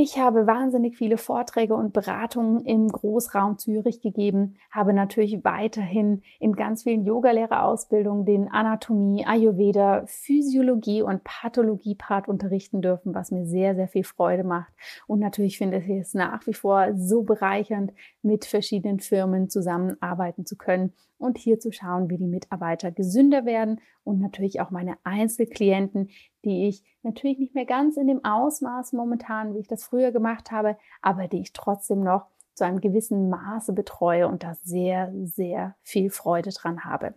Ich 0.00 0.16
habe 0.16 0.46
wahnsinnig 0.46 0.96
viele 0.96 1.18
Vorträge 1.18 1.74
und 1.74 1.92
Beratungen 1.92 2.64
im 2.64 2.86
Großraum 2.86 3.58
Zürich 3.58 4.00
gegeben, 4.00 4.54
habe 4.70 4.92
natürlich 4.92 5.42
weiterhin 5.42 6.22
in 6.38 6.52
ganz 6.52 6.84
vielen 6.84 7.04
Yogalehrerausbildungen 7.04 8.24
den 8.24 8.46
Anatomie, 8.48 9.26
Ayurveda, 9.26 10.04
Physiologie 10.06 11.02
und 11.02 11.24
Pathologie-Part 11.24 12.28
unterrichten 12.28 12.80
dürfen, 12.80 13.12
was 13.12 13.32
mir 13.32 13.44
sehr, 13.44 13.74
sehr 13.74 13.88
viel 13.88 14.04
Freude 14.04 14.44
macht. 14.44 14.72
Und 15.08 15.18
natürlich 15.18 15.58
finde 15.58 15.78
ich 15.78 15.90
es 15.90 16.14
nach 16.14 16.46
wie 16.46 16.54
vor 16.54 16.94
so 16.94 17.24
bereichernd, 17.24 17.92
mit 18.22 18.44
verschiedenen 18.44 19.00
Firmen 19.00 19.50
zusammenarbeiten 19.50 20.46
zu 20.46 20.56
können 20.56 20.92
und 21.18 21.36
hier 21.36 21.58
zu 21.58 21.72
schauen, 21.72 22.08
wie 22.08 22.16
die 22.16 22.26
Mitarbeiter 22.26 22.90
gesünder 22.90 23.44
werden 23.44 23.80
und 24.04 24.20
natürlich 24.20 24.60
auch 24.60 24.70
meine 24.70 24.96
Einzelklienten, 25.04 26.10
die 26.44 26.68
ich 26.68 26.82
natürlich 27.02 27.38
nicht 27.38 27.54
mehr 27.54 27.66
ganz 27.66 27.96
in 27.96 28.06
dem 28.06 28.24
Ausmaß 28.24 28.92
momentan, 28.92 29.54
wie 29.54 29.58
ich 29.58 29.68
das 29.68 29.84
früher 29.84 30.12
gemacht 30.12 30.50
habe, 30.50 30.76
aber 31.02 31.28
die 31.28 31.40
ich 31.40 31.52
trotzdem 31.52 32.00
noch 32.00 32.26
zu 32.54 32.64
einem 32.64 32.80
gewissen 32.80 33.28
Maße 33.28 33.72
betreue 33.72 34.26
und 34.26 34.42
da 34.42 34.54
sehr, 34.54 35.12
sehr 35.24 35.76
viel 35.82 36.10
Freude 36.10 36.50
dran 36.50 36.84
habe. 36.84 37.14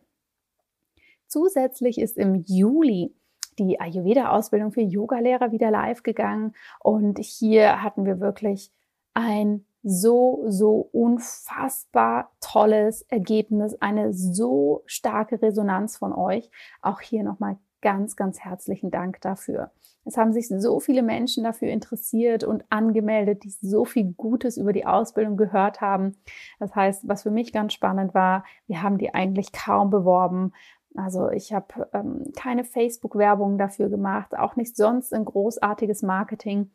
Zusätzlich 1.27 1.99
ist 1.99 2.17
im 2.17 2.43
Juli 2.45 3.13
die 3.57 3.79
Ayurveda-Ausbildung 3.79 4.71
für 4.71 4.81
Yogalehrer 4.81 5.51
wieder 5.51 5.71
live 5.71 6.03
gegangen 6.03 6.53
und 6.79 7.19
hier 7.19 7.81
hatten 7.81 8.05
wir 8.05 8.19
wirklich 8.19 8.71
ein 9.13 9.65
so, 9.83 10.43
so 10.47 10.89
unfassbar 10.91 12.31
tolles 12.39 13.01
Ergebnis, 13.03 13.75
eine 13.81 14.13
so 14.13 14.83
starke 14.85 15.41
Resonanz 15.41 15.97
von 15.97 16.13
euch. 16.13 16.49
Auch 16.81 17.01
hier 17.01 17.23
nochmal 17.23 17.57
ganz, 17.81 18.15
ganz 18.15 18.39
herzlichen 18.39 18.91
Dank 18.91 19.21
dafür. 19.21 19.71
Es 20.05 20.17
haben 20.17 20.33
sich 20.33 20.47
so 20.47 20.79
viele 20.79 21.03
Menschen 21.03 21.43
dafür 21.43 21.69
interessiert 21.69 22.43
und 22.43 22.63
angemeldet, 22.69 23.43
die 23.43 23.49
so 23.49 23.85
viel 23.85 24.13
Gutes 24.13 24.57
über 24.57 24.73
die 24.73 24.85
Ausbildung 24.85 25.37
gehört 25.37 25.81
haben. 25.81 26.17
Das 26.59 26.73
heißt, 26.75 27.07
was 27.07 27.23
für 27.23 27.31
mich 27.31 27.53
ganz 27.53 27.73
spannend 27.73 28.13
war, 28.13 28.43
wir 28.67 28.81
haben 28.81 28.97
die 28.97 29.13
eigentlich 29.13 29.51
kaum 29.51 29.89
beworben. 29.89 30.53
Also 30.95 31.29
ich 31.29 31.53
habe 31.53 31.89
ähm, 31.93 32.31
keine 32.35 32.63
Facebook-Werbung 32.63 33.57
dafür 33.57 33.89
gemacht, 33.89 34.37
auch 34.37 34.55
nicht 34.55 34.75
sonst 34.75 35.13
ein 35.13 35.25
großartiges 35.25 36.01
Marketing 36.01 36.71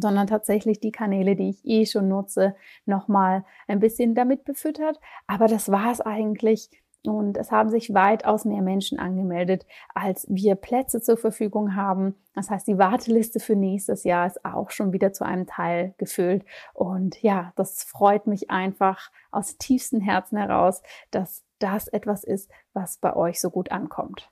sondern 0.00 0.26
tatsächlich 0.26 0.80
die 0.80 0.92
Kanäle, 0.92 1.36
die 1.36 1.50
ich 1.50 1.64
eh 1.64 1.86
schon 1.86 2.08
nutze, 2.08 2.54
nochmal 2.86 3.44
ein 3.66 3.80
bisschen 3.80 4.14
damit 4.14 4.44
befüttert. 4.44 5.00
Aber 5.26 5.46
das 5.46 5.70
war 5.70 5.92
es 5.92 6.00
eigentlich. 6.00 6.70
Und 7.06 7.36
es 7.36 7.50
haben 7.50 7.68
sich 7.68 7.92
weitaus 7.92 8.46
mehr 8.46 8.62
Menschen 8.62 8.98
angemeldet, 8.98 9.66
als 9.94 10.26
wir 10.30 10.54
Plätze 10.54 11.02
zur 11.02 11.18
Verfügung 11.18 11.76
haben. 11.76 12.14
Das 12.34 12.48
heißt, 12.48 12.66
die 12.66 12.78
Warteliste 12.78 13.40
für 13.40 13.56
nächstes 13.56 14.04
Jahr 14.04 14.26
ist 14.26 14.42
auch 14.44 14.70
schon 14.70 14.92
wieder 14.94 15.12
zu 15.12 15.24
einem 15.24 15.46
Teil 15.46 15.94
gefüllt. 15.98 16.46
Und 16.72 17.20
ja, 17.22 17.52
das 17.56 17.84
freut 17.84 18.26
mich 18.26 18.50
einfach 18.50 19.10
aus 19.30 19.58
tiefstem 19.58 20.00
Herzen 20.00 20.38
heraus, 20.38 20.82
dass 21.10 21.44
das 21.58 21.88
etwas 21.88 22.24
ist, 22.24 22.50
was 22.72 22.96
bei 22.96 23.14
euch 23.14 23.38
so 23.38 23.50
gut 23.50 23.70
ankommt. 23.70 24.30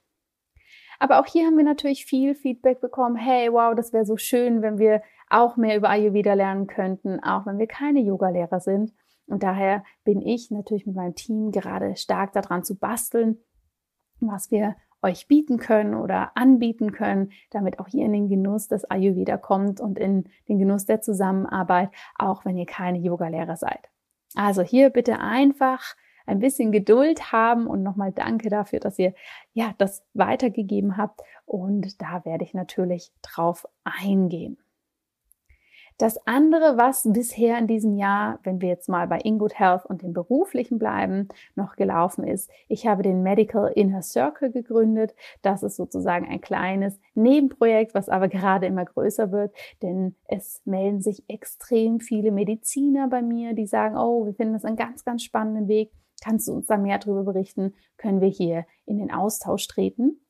Aber 1.02 1.18
auch 1.18 1.26
hier 1.26 1.46
haben 1.46 1.56
wir 1.56 1.64
natürlich 1.64 2.06
viel 2.06 2.36
Feedback 2.36 2.80
bekommen. 2.80 3.16
Hey, 3.16 3.52
wow, 3.52 3.74
das 3.74 3.92
wäre 3.92 4.06
so 4.06 4.16
schön, 4.16 4.62
wenn 4.62 4.78
wir 4.78 5.02
auch 5.28 5.56
mehr 5.56 5.76
über 5.76 5.90
Ayurveda 5.90 6.34
lernen 6.34 6.68
könnten, 6.68 7.18
auch 7.18 7.44
wenn 7.44 7.58
wir 7.58 7.66
keine 7.66 7.98
Yogalehrer 7.98 8.60
sind. 8.60 8.92
Und 9.26 9.42
daher 9.42 9.82
bin 10.04 10.22
ich 10.22 10.52
natürlich 10.52 10.86
mit 10.86 10.94
meinem 10.94 11.16
Team 11.16 11.50
gerade 11.50 11.96
stark 11.96 12.32
daran 12.34 12.62
zu 12.62 12.78
basteln, 12.78 13.38
was 14.20 14.52
wir 14.52 14.76
euch 15.02 15.26
bieten 15.26 15.58
können 15.58 15.96
oder 15.96 16.36
anbieten 16.36 16.92
können, 16.92 17.32
damit 17.50 17.80
auch 17.80 17.88
ihr 17.88 18.04
in 18.04 18.12
den 18.12 18.28
Genuss 18.28 18.68
des 18.68 18.88
Ayurveda 18.88 19.38
kommt 19.38 19.80
und 19.80 19.98
in 19.98 20.28
den 20.48 20.60
Genuss 20.60 20.86
der 20.86 21.00
Zusammenarbeit, 21.00 21.90
auch 22.16 22.44
wenn 22.44 22.56
ihr 22.56 22.66
keine 22.66 22.98
Yogalehrer 22.98 23.56
seid. 23.56 23.90
Also 24.36 24.62
hier 24.62 24.90
bitte 24.90 25.18
einfach 25.18 25.96
ein 26.26 26.38
bisschen 26.38 26.72
Geduld 26.72 27.32
haben 27.32 27.66
und 27.66 27.82
nochmal 27.82 28.12
danke 28.12 28.48
dafür, 28.48 28.80
dass 28.80 28.98
ihr 28.98 29.14
ja 29.52 29.74
das 29.78 30.04
weitergegeben 30.14 30.96
habt 30.96 31.20
und 31.44 32.00
da 32.00 32.24
werde 32.24 32.44
ich 32.44 32.54
natürlich 32.54 33.12
drauf 33.22 33.66
eingehen. 33.84 34.58
Das 36.02 36.18
andere, 36.26 36.78
was 36.78 37.06
bisher 37.12 37.58
in 37.58 37.66
diesem 37.66 37.94
Jahr, 37.96 38.40
wenn 38.42 38.60
wir 38.60 38.68
jetzt 38.68 38.88
mal 38.88 39.06
bei 39.06 39.18
InGood 39.18 39.58
Health 39.58 39.86
und 39.86 40.02
dem 40.02 40.12
beruflichen 40.12 40.78
bleiben, 40.78 41.28
noch 41.54 41.76
gelaufen 41.76 42.24
ist, 42.24 42.50
ich 42.66 42.86
habe 42.86 43.04
den 43.04 43.22
Medical 43.22 43.70
Inner 43.72 44.02
Circle 44.02 44.50
gegründet. 44.50 45.14
Das 45.42 45.62
ist 45.62 45.76
sozusagen 45.76 46.26
ein 46.28 46.40
kleines 46.40 46.98
Nebenprojekt, 47.14 47.94
was 47.94 48.08
aber 48.08 48.26
gerade 48.26 48.66
immer 48.66 48.84
größer 48.84 49.30
wird, 49.30 49.54
denn 49.82 50.16
es 50.26 50.60
melden 50.64 51.02
sich 51.02 51.22
extrem 51.28 52.00
viele 52.00 52.32
Mediziner 52.32 53.06
bei 53.08 53.22
mir, 53.22 53.54
die 53.54 53.66
sagen, 53.66 53.96
oh, 53.96 54.26
wir 54.26 54.34
finden 54.34 54.54
das 54.54 54.64
einen 54.64 54.76
ganz, 54.76 55.04
ganz 55.04 55.22
spannenden 55.22 55.68
Weg. 55.68 55.92
Kannst 56.22 56.48
du 56.48 56.52
uns 56.52 56.66
da 56.66 56.76
mehr 56.76 56.98
darüber 56.98 57.24
berichten? 57.24 57.74
Können 57.96 58.20
wir 58.20 58.28
hier 58.28 58.64
in 58.86 58.98
den 58.98 59.10
Austausch 59.10 59.66
treten? 59.66 60.20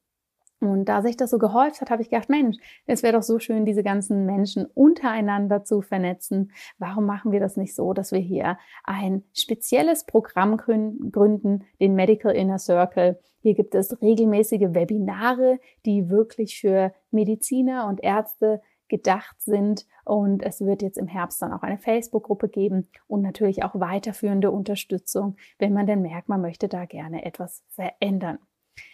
Und 0.60 0.84
da 0.84 1.02
sich 1.02 1.16
das 1.16 1.30
so 1.30 1.38
gehäuft 1.38 1.80
hat, 1.80 1.90
habe 1.90 2.02
ich 2.02 2.10
gedacht, 2.10 2.28
Mensch, 2.28 2.56
es 2.86 3.02
wäre 3.02 3.14
doch 3.14 3.22
so 3.24 3.40
schön, 3.40 3.64
diese 3.64 3.82
ganzen 3.82 4.26
Menschen 4.26 4.64
untereinander 4.66 5.64
zu 5.64 5.82
vernetzen. 5.82 6.52
Warum 6.78 7.04
machen 7.04 7.32
wir 7.32 7.40
das 7.40 7.56
nicht 7.56 7.74
so, 7.74 7.92
dass 7.92 8.12
wir 8.12 8.20
hier 8.20 8.58
ein 8.84 9.24
spezielles 9.32 10.04
Programm 10.04 10.56
gründen, 10.56 11.64
den 11.80 11.94
Medical 11.96 12.32
Inner 12.32 12.58
Circle? 12.58 13.18
Hier 13.40 13.54
gibt 13.54 13.74
es 13.74 14.00
regelmäßige 14.00 14.68
Webinare, 14.72 15.58
die 15.84 16.08
wirklich 16.08 16.60
für 16.60 16.92
Mediziner 17.10 17.88
und 17.88 18.00
Ärzte 18.02 18.62
gedacht 18.88 19.40
sind. 19.40 19.86
Und 20.04 20.42
es 20.42 20.60
wird 20.60 20.82
jetzt 20.82 20.98
im 20.98 21.06
Herbst 21.06 21.40
dann 21.42 21.52
auch 21.52 21.62
eine 21.62 21.78
Facebook-Gruppe 21.78 22.48
geben 22.48 22.88
und 23.06 23.22
natürlich 23.22 23.64
auch 23.64 23.74
weiterführende 23.74 24.50
Unterstützung, 24.50 25.36
wenn 25.58 25.72
man 25.72 25.86
denn 25.86 26.02
merkt, 26.02 26.28
man 26.28 26.40
möchte 26.40 26.68
da 26.68 26.84
gerne 26.84 27.24
etwas 27.24 27.62
verändern. 27.70 28.38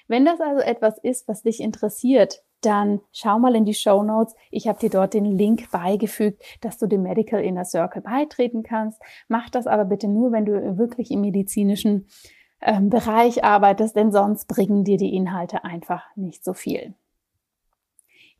Wenn 0.06 0.24
das 0.24 0.40
also 0.40 0.60
etwas 0.60 0.98
ist, 0.98 1.28
was 1.28 1.42
dich 1.42 1.60
interessiert, 1.60 2.42
dann 2.60 3.00
schau 3.12 3.38
mal 3.38 3.54
in 3.54 3.64
die 3.64 3.74
Show 3.74 4.02
Notes. 4.02 4.34
Ich 4.50 4.66
habe 4.66 4.80
dir 4.80 4.90
dort 4.90 5.14
den 5.14 5.24
Link 5.24 5.70
beigefügt, 5.70 6.42
dass 6.60 6.78
du 6.78 6.86
dem 6.86 7.02
Medical 7.02 7.42
Inner 7.42 7.64
Circle 7.64 8.02
beitreten 8.02 8.62
kannst. 8.62 9.00
Mach 9.28 9.48
das 9.50 9.66
aber 9.66 9.84
bitte 9.84 10.08
nur, 10.08 10.32
wenn 10.32 10.44
du 10.44 10.78
wirklich 10.78 11.10
im 11.10 11.20
medizinischen 11.20 12.08
ähm, 12.60 12.90
Bereich 12.90 13.44
arbeitest, 13.44 13.94
denn 13.94 14.10
sonst 14.10 14.46
bringen 14.46 14.84
dir 14.84 14.96
die 14.96 15.14
Inhalte 15.14 15.64
einfach 15.64 16.04
nicht 16.16 16.44
so 16.44 16.52
viel. 16.52 16.94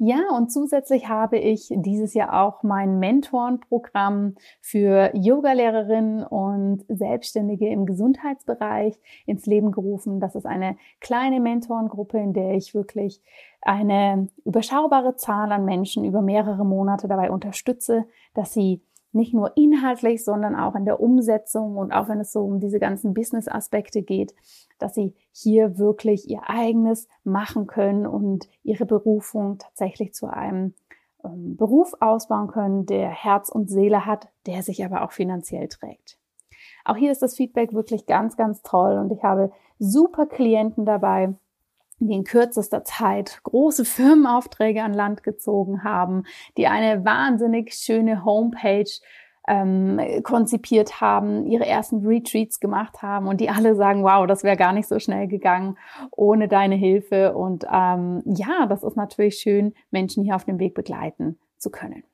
Ja, 0.01 0.31
und 0.37 0.53
zusätzlich 0.53 1.09
habe 1.09 1.39
ich 1.39 1.73
dieses 1.75 2.15
Jahr 2.15 2.41
auch 2.41 2.63
mein 2.63 3.01
Mentorenprogramm 3.01 4.37
für 4.61 5.11
Yogalehrerinnen 5.13 6.23
und 6.23 6.85
Selbstständige 6.89 7.69
im 7.69 7.85
Gesundheitsbereich 7.85 8.95
ins 9.27 9.47
Leben 9.47 9.73
gerufen. 9.73 10.21
Das 10.21 10.37
ist 10.37 10.47
eine 10.47 10.77
kleine 11.01 11.41
Mentorengruppe, 11.41 12.17
in 12.19 12.33
der 12.33 12.55
ich 12.55 12.75
wirklich 12.75 13.21
eine 13.61 14.29
überschaubare 14.45 15.17
Zahl 15.17 15.51
an 15.51 15.65
Menschen 15.65 16.05
über 16.05 16.23
mehrere 16.23 16.65
Monate 16.65 17.09
dabei 17.09 17.33
unterstütze, 17.33 18.05
dass 18.35 18.53
sie 18.53 18.81
nicht 19.13 19.35
nur 19.35 19.57
inhaltlich, 19.57 20.25
sondern 20.25 20.55
auch 20.55 20.75
in 20.75 20.85
der 20.85 21.01
Umsetzung 21.01 21.77
und 21.77 21.93
auch 21.93 22.09
wenn 22.09 22.21
es 22.21 22.33
so 22.33 22.43
um 22.45 22.61
diese 22.61 22.79
ganzen 22.79 23.15
Business-Aspekte 23.15 24.03
geht, 24.03 24.35
dass 24.79 24.95
sie 24.95 25.15
hier 25.33 25.79
wirklich 25.79 26.29
ihr 26.29 26.43
eigenes 26.49 27.09
machen 27.25 27.67
können 27.67 28.07
und 28.07 28.49
ihre 28.63 28.87
Berufung 28.87 29.59
tatsächlich 29.59 30.15
zu 30.15 30.27
einem 30.27 30.75
ähm, 31.25 31.57
Beruf 31.57 31.95
ausbauen 32.01 32.49
können, 32.49 32.87
der 32.87 33.09
Herz 33.09 33.49
und 33.49 33.71
Seele 33.71 34.07
hat, 34.07 34.29
der 34.47 34.63
sich 34.63 34.85
aber 34.85 35.03
auch 35.03 35.13
finanziell 35.13 35.69
trägt. 35.69 36.19
Auch 36.85 36.97
hier 36.97 37.13
ist 37.13 37.23
das 37.23 37.37
Feedback 37.37 37.73
wirklich 37.73 38.07
ganz, 38.07 38.37
ganz 38.37 38.63
toll 38.63 38.99
und 38.99 39.13
ich 39.13 39.23
habe 39.23 39.53
super 39.79 40.27
Klienten 40.27 40.85
dabei, 40.85 41.35
die 42.01 42.15
in 42.15 42.25
kürzester 42.25 42.85
Zeit 42.85 43.41
große 43.43 43.85
Firmenaufträge 43.85 44.83
an 44.83 44.95
Land 44.95 45.23
gezogen 45.23 45.85
haben, 45.85 46.25
die 46.57 46.67
eine 46.67 47.05
wahnsinnig 47.05 47.75
schöne 47.75 48.25
Homepage 48.25 48.91
ähm, 49.49 49.99
konzipiert 50.23 51.01
haben, 51.01 51.47
ihre 51.47 51.67
ersten 51.67 52.07
Retreats 52.07 52.61
gemacht 52.61 53.03
haben 53.03 53.27
und 53.27 53.41
die 53.41 53.49
alle 53.49 53.75
sagen, 53.75 54.05
wow, 54.05 54.27
das 54.27 54.45
wäre 54.45 54.57
gar 54.57 54.73
nicht 54.73 54.87
so 54.87 54.99
schnell 54.99 55.27
gegangen 55.27 55.79
ohne 56.11 56.49
deine 56.49 56.75
Hilfe. 56.75 57.35
Und 57.35 57.65
ähm, 57.73 58.23
ja, 58.27 58.67
das 58.67 58.85
ist 58.85 58.97
natürlich 58.97 59.39
schön, 59.39 59.73
Menschen 59.91 60.23
hier 60.23 60.37
auf 60.37 60.45
dem 60.45 60.59
Weg 60.59 60.75
begleiten 60.75 61.39
zu 61.57 61.71
können. 61.71 62.05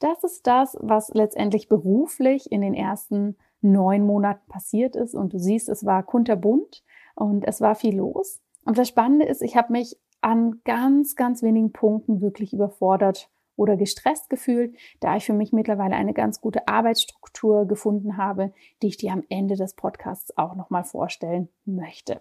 Das 0.00 0.22
ist 0.22 0.46
das, 0.46 0.76
was 0.80 1.10
letztendlich 1.14 1.68
beruflich 1.68 2.50
in 2.52 2.60
den 2.60 2.74
ersten 2.74 3.36
neun 3.62 4.04
Monaten 4.04 4.46
passiert 4.48 4.96
ist. 4.96 5.14
Und 5.14 5.32
du 5.32 5.38
siehst, 5.38 5.68
es 5.68 5.86
war 5.86 6.02
kunterbunt 6.02 6.82
und 7.14 7.46
es 7.46 7.60
war 7.60 7.74
viel 7.74 7.96
los. 7.96 8.40
Und 8.64 8.78
das 8.78 8.88
Spannende 8.88 9.26
ist, 9.26 9.42
ich 9.42 9.56
habe 9.56 9.72
mich 9.72 9.96
an 10.20 10.60
ganz, 10.64 11.16
ganz 11.16 11.42
wenigen 11.42 11.72
Punkten 11.72 12.20
wirklich 12.20 12.52
überfordert 12.52 13.30
oder 13.56 13.76
gestresst 13.76 14.30
gefühlt, 14.30 14.74
da 15.00 15.16
ich 15.16 15.26
für 15.26 15.34
mich 15.34 15.52
mittlerweile 15.52 15.94
eine 15.94 16.14
ganz 16.14 16.40
gute 16.40 16.66
Arbeitsstruktur 16.66 17.66
gefunden 17.66 18.16
habe, 18.16 18.52
die 18.82 18.88
ich 18.88 18.96
dir 18.96 19.12
am 19.12 19.24
Ende 19.28 19.56
des 19.56 19.74
Podcasts 19.74 20.36
auch 20.36 20.54
nochmal 20.56 20.84
vorstellen 20.84 21.48
möchte. 21.64 22.20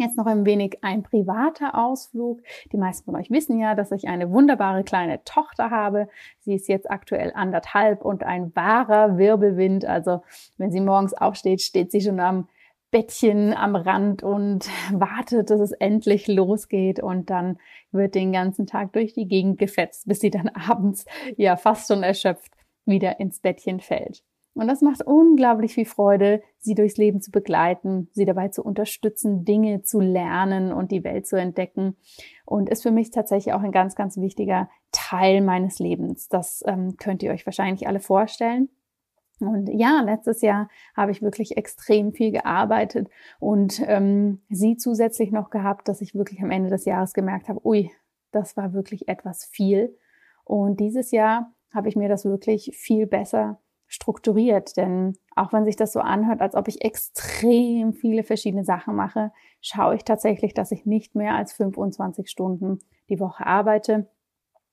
Jetzt 0.00 0.16
noch 0.16 0.24
ein 0.24 0.46
wenig 0.46 0.78
ein 0.82 1.02
privater 1.02 1.74
Ausflug. 1.74 2.40
Die 2.72 2.78
meisten 2.78 3.04
von 3.04 3.16
euch 3.16 3.30
wissen 3.30 3.58
ja, 3.58 3.74
dass 3.74 3.92
ich 3.92 4.08
eine 4.08 4.30
wunderbare 4.30 4.82
kleine 4.82 5.22
Tochter 5.24 5.70
habe. 5.70 6.08
Sie 6.38 6.54
ist 6.54 6.68
jetzt 6.68 6.90
aktuell 6.90 7.32
anderthalb 7.34 8.02
und 8.02 8.24
ein 8.24 8.50
wahrer 8.56 9.18
Wirbelwind. 9.18 9.84
Also 9.84 10.22
wenn 10.56 10.70
sie 10.70 10.80
morgens 10.80 11.12
aufsteht, 11.12 11.60
steht 11.60 11.92
sie 11.92 12.00
schon 12.00 12.18
am 12.18 12.48
Bettchen 12.90 13.52
am 13.52 13.76
Rand 13.76 14.22
und 14.22 14.68
wartet, 14.92 15.50
dass 15.50 15.60
es 15.60 15.72
endlich 15.72 16.26
losgeht 16.26 17.00
und 17.00 17.30
dann 17.30 17.58
wird 17.92 18.14
den 18.14 18.32
ganzen 18.32 18.66
Tag 18.66 18.92
durch 18.92 19.12
die 19.12 19.28
Gegend 19.28 19.58
gefetzt, 19.58 20.06
bis 20.06 20.20
sie 20.20 20.30
dann 20.30 20.48
abends 20.68 21.04
ja 21.36 21.56
fast 21.56 21.88
schon 21.88 22.02
erschöpft 22.02 22.52
wieder 22.86 23.20
ins 23.20 23.40
Bettchen 23.40 23.80
fällt. 23.80 24.22
Und 24.54 24.66
das 24.66 24.82
macht 24.82 25.06
unglaublich 25.06 25.74
viel 25.74 25.84
Freude, 25.84 26.42
sie 26.58 26.74
durchs 26.74 26.96
Leben 26.96 27.20
zu 27.20 27.30
begleiten, 27.30 28.08
sie 28.12 28.24
dabei 28.24 28.48
zu 28.48 28.64
unterstützen, 28.64 29.44
Dinge 29.44 29.82
zu 29.82 30.00
lernen 30.00 30.72
und 30.72 30.90
die 30.90 31.04
Welt 31.04 31.26
zu 31.26 31.36
entdecken. 31.36 31.96
Und 32.44 32.68
ist 32.68 32.82
für 32.82 32.90
mich 32.90 33.12
tatsächlich 33.12 33.54
auch 33.54 33.62
ein 33.62 33.70
ganz, 33.70 33.94
ganz 33.94 34.16
wichtiger 34.16 34.68
Teil 34.90 35.40
meines 35.40 35.78
Lebens. 35.78 36.28
Das 36.28 36.64
ähm, 36.66 36.96
könnt 36.96 37.22
ihr 37.22 37.30
euch 37.30 37.46
wahrscheinlich 37.46 37.86
alle 37.86 38.00
vorstellen. 38.00 38.68
Und 39.40 39.68
ja, 39.68 40.02
letztes 40.02 40.42
Jahr 40.42 40.68
habe 40.94 41.12
ich 41.12 41.22
wirklich 41.22 41.56
extrem 41.56 42.12
viel 42.12 42.30
gearbeitet 42.30 43.08
und 43.38 43.82
ähm, 43.86 44.42
sie 44.50 44.76
zusätzlich 44.76 45.32
noch 45.32 45.50
gehabt, 45.50 45.88
dass 45.88 46.00
ich 46.02 46.14
wirklich 46.14 46.42
am 46.42 46.50
Ende 46.50 46.68
des 46.70 46.84
Jahres 46.84 47.14
gemerkt 47.14 47.48
habe, 47.48 47.64
ui, 47.66 47.90
das 48.32 48.56
war 48.56 48.72
wirklich 48.74 49.08
etwas 49.08 49.44
viel. 49.44 49.96
Und 50.44 50.78
dieses 50.80 51.10
Jahr 51.10 51.52
habe 51.72 51.88
ich 51.88 51.96
mir 51.96 52.08
das 52.08 52.24
wirklich 52.24 52.76
viel 52.76 53.06
besser 53.06 53.60
strukturiert, 53.86 54.76
denn 54.76 55.16
auch 55.34 55.52
wenn 55.52 55.64
sich 55.64 55.74
das 55.74 55.92
so 55.92 56.00
anhört, 56.00 56.40
als 56.40 56.54
ob 56.54 56.68
ich 56.68 56.84
extrem 56.84 57.92
viele 57.92 58.22
verschiedene 58.22 58.64
Sachen 58.64 58.94
mache, 58.94 59.32
schaue 59.60 59.96
ich 59.96 60.04
tatsächlich, 60.04 60.54
dass 60.54 60.70
ich 60.70 60.86
nicht 60.86 61.16
mehr 61.16 61.34
als 61.34 61.52
25 61.54 62.30
Stunden 62.30 62.78
die 63.08 63.18
Woche 63.18 63.46
arbeite 63.46 64.08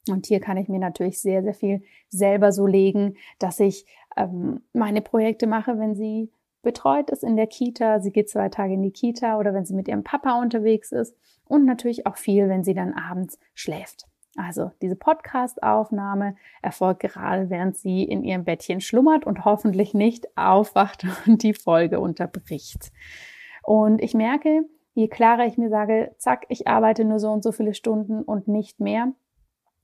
und 0.10 0.26
hier 0.26 0.40
kann 0.40 0.58
ich 0.58 0.70
mir 0.70 0.80
natürlich 0.80 1.22
sehr, 1.22 1.44
sehr 1.44 1.54
viel 1.54 1.84
selber 2.10 2.52
so 2.52 2.66
legen, 2.66 3.18
dass 3.40 3.60
ich 3.60 3.86
ähm, 4.18 4.62
meine 4.74 5.02
Projekte 5.02 5.48
mache, 5.48 5.80
wenn 5.80 5.96
sie 5.96 6.32
betreut 6.62 7.10
ist 7.10 7.24
in 7.24 7.38
der 7.38 7.48
Kita. 7.48 8.00
Sie 8.00 8.12
geht 8.12 8.30
zwei 8.30 8.50
Tage 8.50 8.74
in 8.74 8.82
die 8.82 8.92
Kita 8.92 9.40
oder 9.40 9.54
wenn 9.54 9.66
sie 9.66 9.74
mit 9.74 9.88
ihrem 9.88 10.04
Papa 10.04 10.42
unterwegs 10.42 10.92
ist. 10.92 11.16
Und 11.46 11.66
natürlich 11.66 12.06
auch 12.06 12.18
viel, 12.18 12.50
wenn 12.50 12.64
sie 12.64 12.74
dann 12.74 12.94
abends 12.94 13.40
schläft. 13.54 14.06
Also 14.36 14.72
diese 14.82 14.96
Podcast-Aufnahme 14.96 16.36
erfolgt 16.62 17.00
gerade, 17.00 17.50
während 17.50 17.78
sie 17.78 18.04
in 18.04 18.24
ihrem 18.24 18.44
Bettchen 18.44 18.82
schlummert 18.82 19.26
und 19.26 19.46
hoffentlich 19.46 19.94
nicht 19.94 20.28
aufwacht 20.38 21.06
und 21.26 21.42
die 21.42 21.54
Folge 21.54 22.00
unterbricht. 22.00 22.92
Und 23.64 24.02
ich 24.02 24.14
merke, 24.14 24.62
je 24.94 25.08
klarer 25.08 25.46
ich 25.46 25.58
mir 25.58 25.70
sage, 25.70 26.14
zack, 26.18 26.46
ich 26.50 26.68
arbeite 26.68 27.04
nur 27.04 27.20
so 27.20 27.32
und 27.32 27.44
so 27.44 27.52
viele 27.52 27.74
Stunden 27.74 28.22
und 28.22 28.48
nicht 28.48 28.80
mehr, 28.80 29.14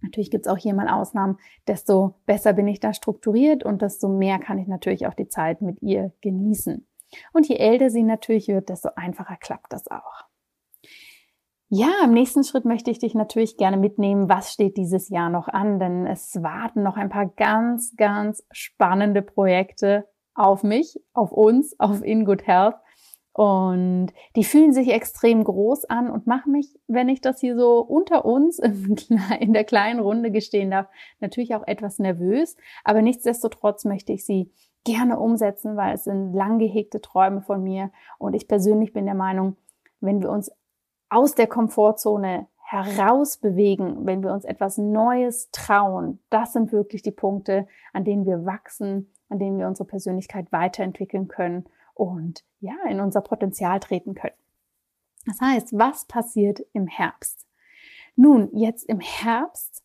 Natürlich 0.03 0.29
gibt 0.29 0.45
es 0.45 0.51
auch 0.51 0.57
hier 0.57 0.75
mal 0.75 0.89
Ausnahmen, 0.89 1.37
desto 1.67 2.15
besser 2.25 2.53
bin 2.53 2.67
ich 2.67 2.79
da 2.79 2.93
strukturiert 2.93 3.63
und 3.63 3.81
desto 3.81 4.09
mehr 4.09 4.37
kann 4.37 4.59
ich 4.59 4.67
natürlich 4.67 5.07
auch 5.07 5.13
die 5.13 5.29
Zeit 5.29 5.61
mit 5.61 5.81
ihr 5.81 6.11
genießen. 6.21 6.85
Und 7.31 7.47
je 7.47 7.55
älter 7.55 7.89
sie 7.89 8.03
natürlich 8.03 8.47
wird, 8.49 8.69
desto 8.69 8.89
einfacher 8.95 9.37
klappt 9.37 9.71
das 9.71 9.87
auch. 9.87 10.25
Ja, 11.69 11.91
im 12.03 12.11
nächsten 12.11 12.43
Schritt 12.43 12.65
möchte 12.65 12.91
ich 12.91 12.99
dich 12.99 13.15
natürlich 13.15 13.57
gerne 13.57 13.77
mitnehmen, 13.77 14.29
was 14.29 14.53
steht 14.53 14.77
dieses 14.77 15.09
Jahr 15.09 15.29
noch 15.29 15.47
an, 15.47 15.79
denn 15.79 16.05
es 16.05 16.35
warten 16.43 16.83
noch 16.83 16.97
ein 16.97 17.09
paar 17.09 17.25
ganz, 17.25 17.95
ganz 17.95 18.45
spannende 18.51 19.21
Projekte 19.21 20.07
auf 20.35 20.63
mich, 20.63 20.99
auf 21.13 21.31
uns, 21.31 21.79
auf 21.79 22.03
In 22.03 22.25
Good 22.25 22.45
Health. 22.45 22.75
Und 23.33 24.13
die 24.35 24.43
fühlen 24.43 24.73
sich 24.73 24.89
extrem 24.89 25.43
groß 25.43 25.85
an 25.85 26.09
und 26.11 26.27
machen 26.27 26.51
mich, 26.51 26.79
wenn 26.87 27.09
ich 27.09 27.19
das 27.19 27.39
hier 27.39 27.57
so 27.57 27.79
unter 27.79 28.25
uns 28.25 28.59
in 29.39 29.53
der 29.53 29.63
kleinen 29.63 29.99
Runde 29.99 30.29
gestehen 30.29 30.69
darf, 30.69 30.87
natürlich 31.19 31.55
auch 31.55 31.65
etwas 31.65 31.97
nervös. 31.97 32.55
Aber 32.83 33.01
nichtsdestotrotz 33.01 33.85
möchte 33.85 34.13
ich 34.13 34.23
sie 34.23 34.51
gerne 34.83 35.19
umsetzen, 35.19 35.75
weil 35.75 35.95
es 35.95 36.03
sind 36.03 36.33
lang 36.33 36.59
gehegte 36.59 37.01
Träume 37.01 37.41
von 37.41 37.63
mir. 37.63 37.89
Und 38.19 38.35
ich 38.35 38.47
persönlich 38.47 38.93
bin 38.93 39.05
der 39.05 39.15
Meinung, 39.15 39.57
wenn 39.99 40.21
wir 40.21 40.29
uns 40.29 40.51
aus 41.09 41.33
der 41.33 41.47
Komfortzone 41.47 42.47
herausbewegen, 42.57 44.05
wenn 44.05 44.23
wir 44.23 44.31
uns 44.31 44.45
etwas 44.45 44.77
Neues 44.77 45.49
trauen, 45.51 46.19
das 46.29 46.53
sind 46.53 46.71
wirklich 46.71 47.01
die 47.01 47.11
Punkte, 47.11 47.67
an 47.93 48.03
denen 48.03 48.25
wir 48.25 48.45
wachsen, 48.45 49.11
an 49.29 49.39
denen 49.39 49.57
wir 49.57 49.67
unsere 49.67 49.87
Persönlichkeit 49.87 50.51
weiterentwickeln 50.51 51.27
können 51.27 51.65
und 51.93 52.43
ja, 52.59 52.75
in 52.89 52.99
unser 52.99 53.21
Potenzial 53.21 53.79
treten 53.79 54.15
können. 54.15 54.35
Das 55.25 55.39
heißt, 55.39 55.77
was 55.77 56.05
passiert 56.05 56.61
im 56.73 56.87
Herbst? 56.87 57.45
Nun, 58.15 58.49
jetzt 58.53 58.83
im 58.85 58.99
Herbst 58.99 59.83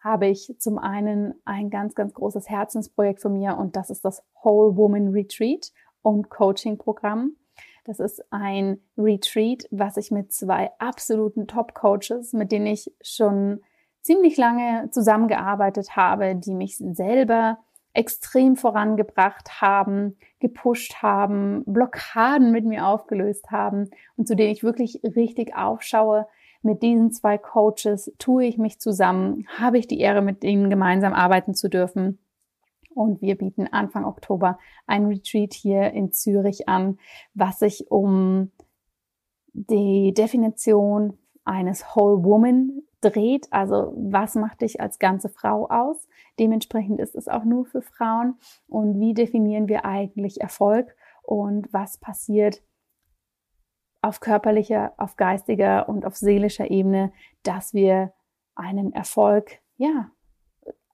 habe 0.00 0.26
ich 0.26 0.54
zum 0.58 0.78
einen 0.78 1.34
ein 1.44 1.70
ganz, 1.70 1.94
ganz 1.94 2.12
großes 2.12 2.48
Herzensprojekt 2.48 3.22
von 3.22 3.32
mir 3.32 3.56
und 3.56 3.74
das 3.74 3.90
ist 3.90 4.04
das 4.04 4.22
Whole 4.42 4.76
Woman 4.76 5.08
Retreat 5.08 5.72
und 6.02 6.28
Coaching 6.28 6.76
Programm. 6.76 7.36
Das 7.84 8.00
ist 8.00 8.22
ein 8.30 8.80
Retreat, 8.96 9.66
was 9.70 9.96
ich 9.96 10.10
mit 10.10 10.32
zwei 10.32 10.70
absoluten 10.78 11.46
Top-Coaches, 11.46 12.32
mit 12.32 12.52
denen 12.52 12.66
ich 12.66 12.92
schon 13.02 13.60
ziemlich 14.02 14.36
lange 14.36 14.90
zusammengearbeitet 14.90 15.96
habe, 15.96 16.36
die 16.36 16.54
mich 16.54 16.76
selber 16.76 17.58
extrem 17.94 18.56
vorangebracht 18.56 19.62
haben, 19.62 20.18
gepusht 20.40 20.96
haben, 21.00 21.62
Blockaden 21.64 22.50
mit 22.50 22.66
mir 22.66 22.86
aufgelöst 22.86 23.50
haben 23.50 23.88
und 24.16 24.28
zu 24.28 24.36
denen 24.36 24.52
ich 24.52 24.64
wirklich 24.64 25.00
richtig 25.16 25.56
aufschaue. 25.56 26.26
Mit 26.62 26.82
diesen 26.82 27.12
zwei 27.12 27.38
Coaches 27.38 28.12
tue 28.18 28.46
ich 28.46 28.58
mich 28.58 28.80
zusammen, 28.80 29.46
habe 29.58 29.78
ich 29.78 29.86
die 29.86 30.00
Ehre, 30.00 30.22
mit 30.22 30.44
ihnen 30.44 30.70
gemeinsam 30.70 31.12
arbeiten 31.12 31.54
zu 31.54 31.68
dürfen. 31.68 32.18
Und 32.94 33.22
wir 33.22 33.36
bieten 33.36 33.66
Anfang 33.68 34.04
Oktober 34.04 34.58
ein 34.86 35.06
Retreat 35.06 35.52
hier 35.52 35.92
in 35.92 36.12
Zürich 36.12 36.68
an, 36.68 36.98
was 37.34 37.58
sich 37.58 37.90
um 37.90 38.50
die 39.52 40.12
Definition 40.14 41.18
eines 41.44 41.94
Whole 41.94 42.24
Woman 42.24 42.82
dreht. 43.10 43.46
Also 43.52 43.92
was 43.96 44.34
macht 44.34 44.60
dich 44.60 44.80
als 44.80 44.98
ganze 44.98 45.28
Frau 45.28 45.68
aus? 45.68 46.08
Dementsprechend 46.38 47.00
ist 47.00 47.14
es 47.14 47.28
auch 47.28 47.44
nur 47.44 47.66
für 47.66 47.82
Frauen. 47.82 48.38
Und 48.68 49.00
wie 49.00 49.14
definieren 49.14 49.68
wir 49.68 49.84
eigentlich 49.84 50.40
Erfolg? 50.40 50.96
Und 51.22 51.72
was 51.72 51.98
passiert 51.98 52.62
auf 54.02 54.20
körperlicher, 54.20 54.92
auf 54.98 55.16
geistiger 55.16 55.88
und 55.88 56.04
auf 56.04 56.16
seelischer 56.16 56.70
Ebene, 56.70 57.12
dass 57.42 57.72
wir 57.72 58.12
einen 58.54 58.92
Erfolg, 58.92 59.60
ja, 59.76 60.10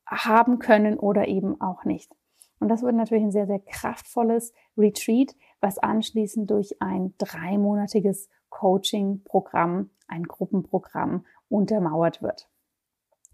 haben 0.07 0.59
können 0.59 0.99
oder 0.99 1.29
eben 1.29 1.61
auch 1.61 1.85
nicht. 1.85 2.15
Und 2.61 2.69
das 2.69 2.83
wird 2.83 2.95
natürlich 2.95 3.25
ein 3.25 3.33
sehr, 3.33 3.47
sehr 3.47 3.59
kraftvolles 3.59 4.53
Retreat, 4.77 5.35
was 5.61 5.79
anschließend 5.79 6.51
durch 6.51 6.81
ein 6.81 7.15
dreimonatiges 7.19 8.29
Coaching-Programm, 8.51 9.91
ein 10.09 10.25
Gruppenprogramm 10.25 11.25
untermauert 11.51 12.23
wird. 12.23 12.49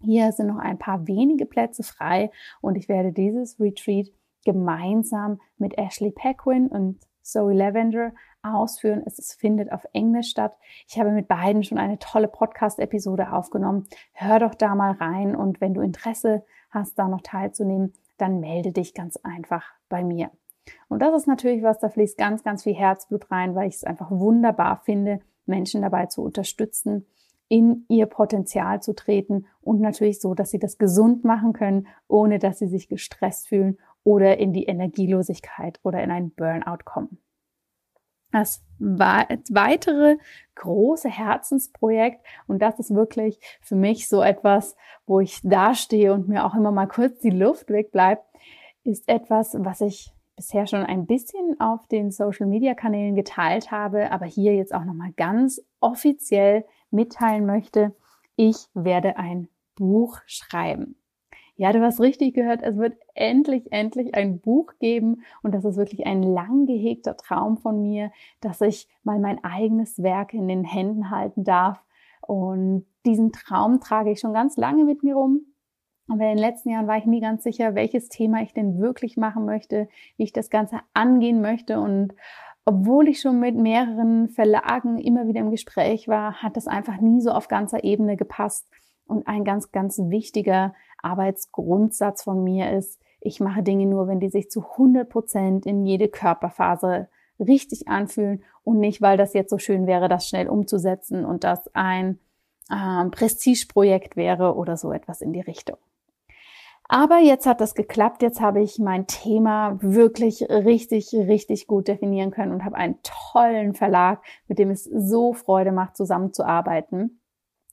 Hier 0.01 0.31
sind 0.31 0.47
noch 0.47 0.59
ein 0.59 0.77
paar 0.77 1.07
wenige 1.07 1.45
Plätze 1.45 1.83
frei 1.83 2.29
und 2.61 2.75
ich 2.75 2.89
werde 2.89 3.13
dieses 3.13 3.59
Retreat 3.59 4.11
gemeinsam 4.45 5.39
mit 5.57 5.77
Ashley 5.77 6.11
Pequin 6.11 6.67
und 6.67 6.99
Zoe 7.21 7.53
Lavender 7.53 8.13
ausführen. 8.41 9.03
Es 9.05 9.33
findet 9.33 9.71
auf 9.71 9.85
Englisch 9.93 10.29
statt. 10.29 10.57
Ich 10.87 10.99
habe 10.99 11.11
mit 11.11 11.27
beiden 11.27 11.63
schon 11.63 11.77
eine 11.77 11.99
tolle 11.99 12.27
Podcast-Episode 12.27 13.33
aufgenommen. 13.33 13.87
Hör 14.13 14.39
doch 14.39 14.55
da 14.55 14.75
mal 14.75 14.91
rein 14.91 15.35
und 15.35 15.59
wenn 15.59 15.73
du 15.73 15.81
Interesse 15.81 16.45
hast, 16.69 16.97
da 16.97 17.07
noch 17.07 17.21
teilzunehmen, 17.21 17.93
dann 18.17 18.39
melde 18.39 18.71
dich 18.71 18.93
ganz 18.93 19.17
einfach 19.17 19.65
bei 19.89 20.03
mir. 20.03 20.31
Und 20.89 21.01
das 21.01 21.15
ist 21.15 21.27
natürlich 21.27 21.63
was, 21.63 21.79
da 21.79 21.89
fließt 21.89 22.17
ganz, 22.17 22.43
ganz 22.43 22.63
viel 22.63 22.75
Herzblut 22.75 23.31
rein, 23.31 23.55
weil 23.55 23.69
ich 23.69 23.75
es 23.75 23.83
einfach 23.83 24.11
wunderbar 24.11 24.81
finde, 24.83 25.21
Menschen 25.45 25.81
dabei 25.81 26.07
zu 26.07 26.23
unterstützen, 26.23 27.05
in 27.49 27.85
ihr 27.87 28.05
Potenzial 28.05 28.81
zu 28.81 28.93
treten 28.93 29.45
und 29.61 29.79
natürlich 29.79 30.19
so, 30.19 30.33
dass 30.33 30.51
sie 30.51 30.59
das 30.59 30.77
gesund 30.77 31.23
machen 31.23 31.53
können, 31.53 31.87
ohne 32.07 32.39
dass 32.39 32.59
sie 32.59 32.67
sich 32.67 32.89
gestresst 32.89 33.47
fühlen 33.47 33.77
oder 34.03 34.37
in 34.37 34.53
die 34.53 34.65
Energielosigkeit 34.65 35.79
oder 35.83 36.03
in 36.03 36.11
ein 36.11 36.31
Burnout 36.31 36.83
kommen. 36.83 37.19
Das 38.31 38.63
weitere 38.79 40.17
große 40.55 41.09
Herzensprojekt 41.09 42.25
und 42.45 42.61
das 42.61 42.77
ist 42.77 42.93
wirklich 42.93 43.39
für 43.61 43.75
mich 43.75 44.09
so 44.09 44.21
etwas, 44.21 44.75
wo 45.05 45.21
ich 45.21 45.39
dastehe 45.43 46.13
und 46.13 46.27
mir 46.27 46.45
auch 46.45 46.53
immer 46.53 46.71
mal 46.71 46.87
kurz 46.87 47.19
die 47.19 47.29
Luft 47.29 47.69
wegbleibt, 47.69 48.25
ist 48.83 49.07
etwas, 49.07 49.55
was 49.57 49.81
ich 49.81 50.13
bisher 50.35 50.67
schon 50.67 50.83
ein 50.83 51.05
bisschen 51.05 51.59
auf 51.59 51.87
den 51.87 52.11
Social 52.11 52.47
Media 52.47 52.75
Kanälen 52.75 53.15
geteilt 53.15 53.71
habe, 53.71 54.11
aber 54.11 54.25
hier 54.25 54.55
jetzt 54.55 54.73
auch 54.73 54.85
nochmal 54.85 55.11
ganz 55.15 55.61
offiziell 55.79 56.65
mitteilen 56.91 57.45
möchte. 57.45 57.95
Ich 58.35 58.67
werde 58.73 59.17
ein 59.17 59.47
Buch 59.75 60.19
schreiben. 60.25 60.95
Ja, 61.59 61.73
du 61.73 61.81
hast 61.81 61.99
richtig 61.99 62.35
gehört, 62.35 62.61
es 62.61 62.77
wird 62.77 62.95
endlich, 63.15 63.71
endlich 63.71 64.13
ein 64.13 64.39
Buch 64.39 64.73
geben 64.79 65.23
und 65.41 65.55
das 65.55 65.65
ist 65.65 65.75
wirklich 65.75 66.05
ein 66.05 66.21
lang 66.21 66.67
gehegter 66.67 67.17
Traum 67.17 67.57
von 67.57 67.81
mir, 67.81 68.11
dass 68.41 68.61
ich 68.61 68.87
mal 69.03 69.17
mein 69.17 69.43
eigenes 69.43 70.03
Werk 70.03 70.35
in 70.35 70.47
den 70.47 70.63
Händen 70.63 71.09
halten 71.09 71.43
darf. 71.43 71.83
Und 72.21 72.85
diesen 73.07 73.31
Traum 73.31 73.79
trage 73.79 74.11
ich 74.11 74.19
schon 74.19 74.33
ganz 74.33 74.55
lange 74.55 74.83
mit 74.83 75.01
mir 75.01 75.15
rum. 75.15 75.41
Aber 76.09 76.23
in 76.23 76.35
den 76.35 76.37
letzten 76.37 76.69
Jahren 76.69 76.87
war 76.87 76.97
ich 76.97 77.05
nie 77.05 77.21
ganz 77.21 77.43
sicher, 77.43 77.73
welches 77.73 78.07
Thema 78.07 78.41
ich 78.41 78.53
denn 78.53 78.79
wirklich 78.79 79.17
machen 79.17 79.45
möchte, 79.45 79.89
wie 80.15 80.23
ich 80.23 80.33
das 80.33 80.49
Ganze 80.49 80.79
angehen 80.93 81.41
möchte. 81.41 81.79
Und 81.79 82.13
obwohl 82.67 83.07
ich 83.07 83.21
schon 83.21 83.39
mit 83.39 83.55
mehreren 83.55 84.27
Verlagen 84.27 84.97
immer 84.97 85.25
wieder 85.25 85.39
im 85.39 85.51
Gespräch 85.51 86.09
war, 86.09 86.43
hat 86.43 86.57
das 86.57 86.67
einfach 86.67 86.99
nie 86.99 87.21
so 87.21 87.31
auf 87.31 87.47
ganzer 87.47 87.85
Ebene 87.85 88.17
gepasst. 88.17 88.67
Und 89.05 89.25
ein 89.25 89.45
ganz, 89.45 89.71
ganz 89.71 89.97
wichtiger 89.97 90.75
Arbeitsgrundsatz 91.01 92.23
von 92.23 92.43
mir 92.43 92.73
ist, 92.73 92.99
ich 93.21 93.39
mache 93.39 93.63
Dinge 93.63 93.85
nur, 93.85 94.09
wenn 94.09 94.19
die 94.19 94.27
sich 94.27 94.51
zu 94.51 94.65
100 94.71 95.07
Prozent 95.07 95.65
in 95.65 95.85
jede 95.85 96.09
Körperphase 96.09 97.07
richtig 97.39 97.87
anfühlen 97.87 98.43
und 98.65 98.79
nicht, 98.79 99.01
weil 99.01 99.15
das 99.15 99.33
jetzt 99.33 99.49
so 99.49 99.59
schön 99.59 99.87
wäre, 99.87 100.09
das 100.09 100.27
schnell 100.27 100.49
umzusetzen 100.49 101.23
und 101.23 101.45
das 101.45 101.73
ein 101.73 102.19
äh, 102.69 103.05
Prestigeprojekt 103.11 104.17
wäre 104.17 104.55
oder 104.57 104.75
so 104.75 104.91
etwas 104.91 105.21
in 105.21 105.31
die 105.31 105.39
Richtung. 105.39 105.77
Aber 106.89 107.17
jetzt 107.17 107.45
hat 107.45 107.59
das 107.59 107.75
geklappt. 107.75 108.21
Jetzt 108.21 108.39
habe 108.39 108.61
ich 108.61 108.79
mein 108.79 109.07
Thema 109.07 109.77
wirklich 109.81 110.43
richtig, 110.49 111.13
richtig 111.13 111.67
gut 111.67 111.87
definieren 111.87 112.31
können 112.31 112.53
und 112.53 112.63
habe 112.63 112.77
einen 112.77 112.99
tollen 113.03 113.73
Verlag, 113.73 114.23
mit 114.47 114.57
dem 114.57 114.69
es 114.69 114.85
so 114.85 115.33
Freude 115.33 115.71
macht, 115.71 115.97
zusammenzuarbeiten. 115.97 117.19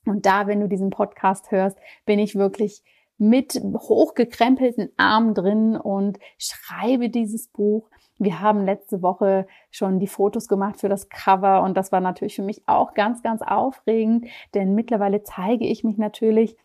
Und 0.05 0.27
da, 0.27 0.46
wenn 0.46 0.61
du 0.61 0.68
diesen 0.68 0.90
Podcast 0.90 1.50
hörst, 1.50 1.79
bin 2.05 2.18
ich 2.18 2.35
wirklich 2.35 2.83
mit 3.16 3.55
hochgekrempelten 3.55 4.90
Armen 4.96 5.35
drin 5.35 5.77
und 5.77 6.18
schreibe 6.37 7.09
dieses 7.09 7.48
Buch. 7.48 7.88
Wir 8.18 8.40
haben 8.40 8.64
letzte 8.64 9.03
Woche 9.03 9.46
schon 9.70 10.00
die 10.00 10.09
Fotos 10.09 10.48
gemacht 10.48 10.81
für 10.81 10.88
das 10.88 11.09
Cover 11.09 11.62
und 11.62 11.77
das 11.77 11.92
war 11.92 12.00
natürlich 12.00 12.37
für 12.37 12.42
mich 12.42 12.62
auch 12.66 12.94
ganz, 12.94 13.22
ganz 13.22 13.42
aufregend, 13.42 14.27
denn 14.55 14.74
mittlerweile 14.74 15.22
zeige 15.22 15.66
ich 15.66 15.85
mich 15.85 15.96
natürlich 15.96 16.57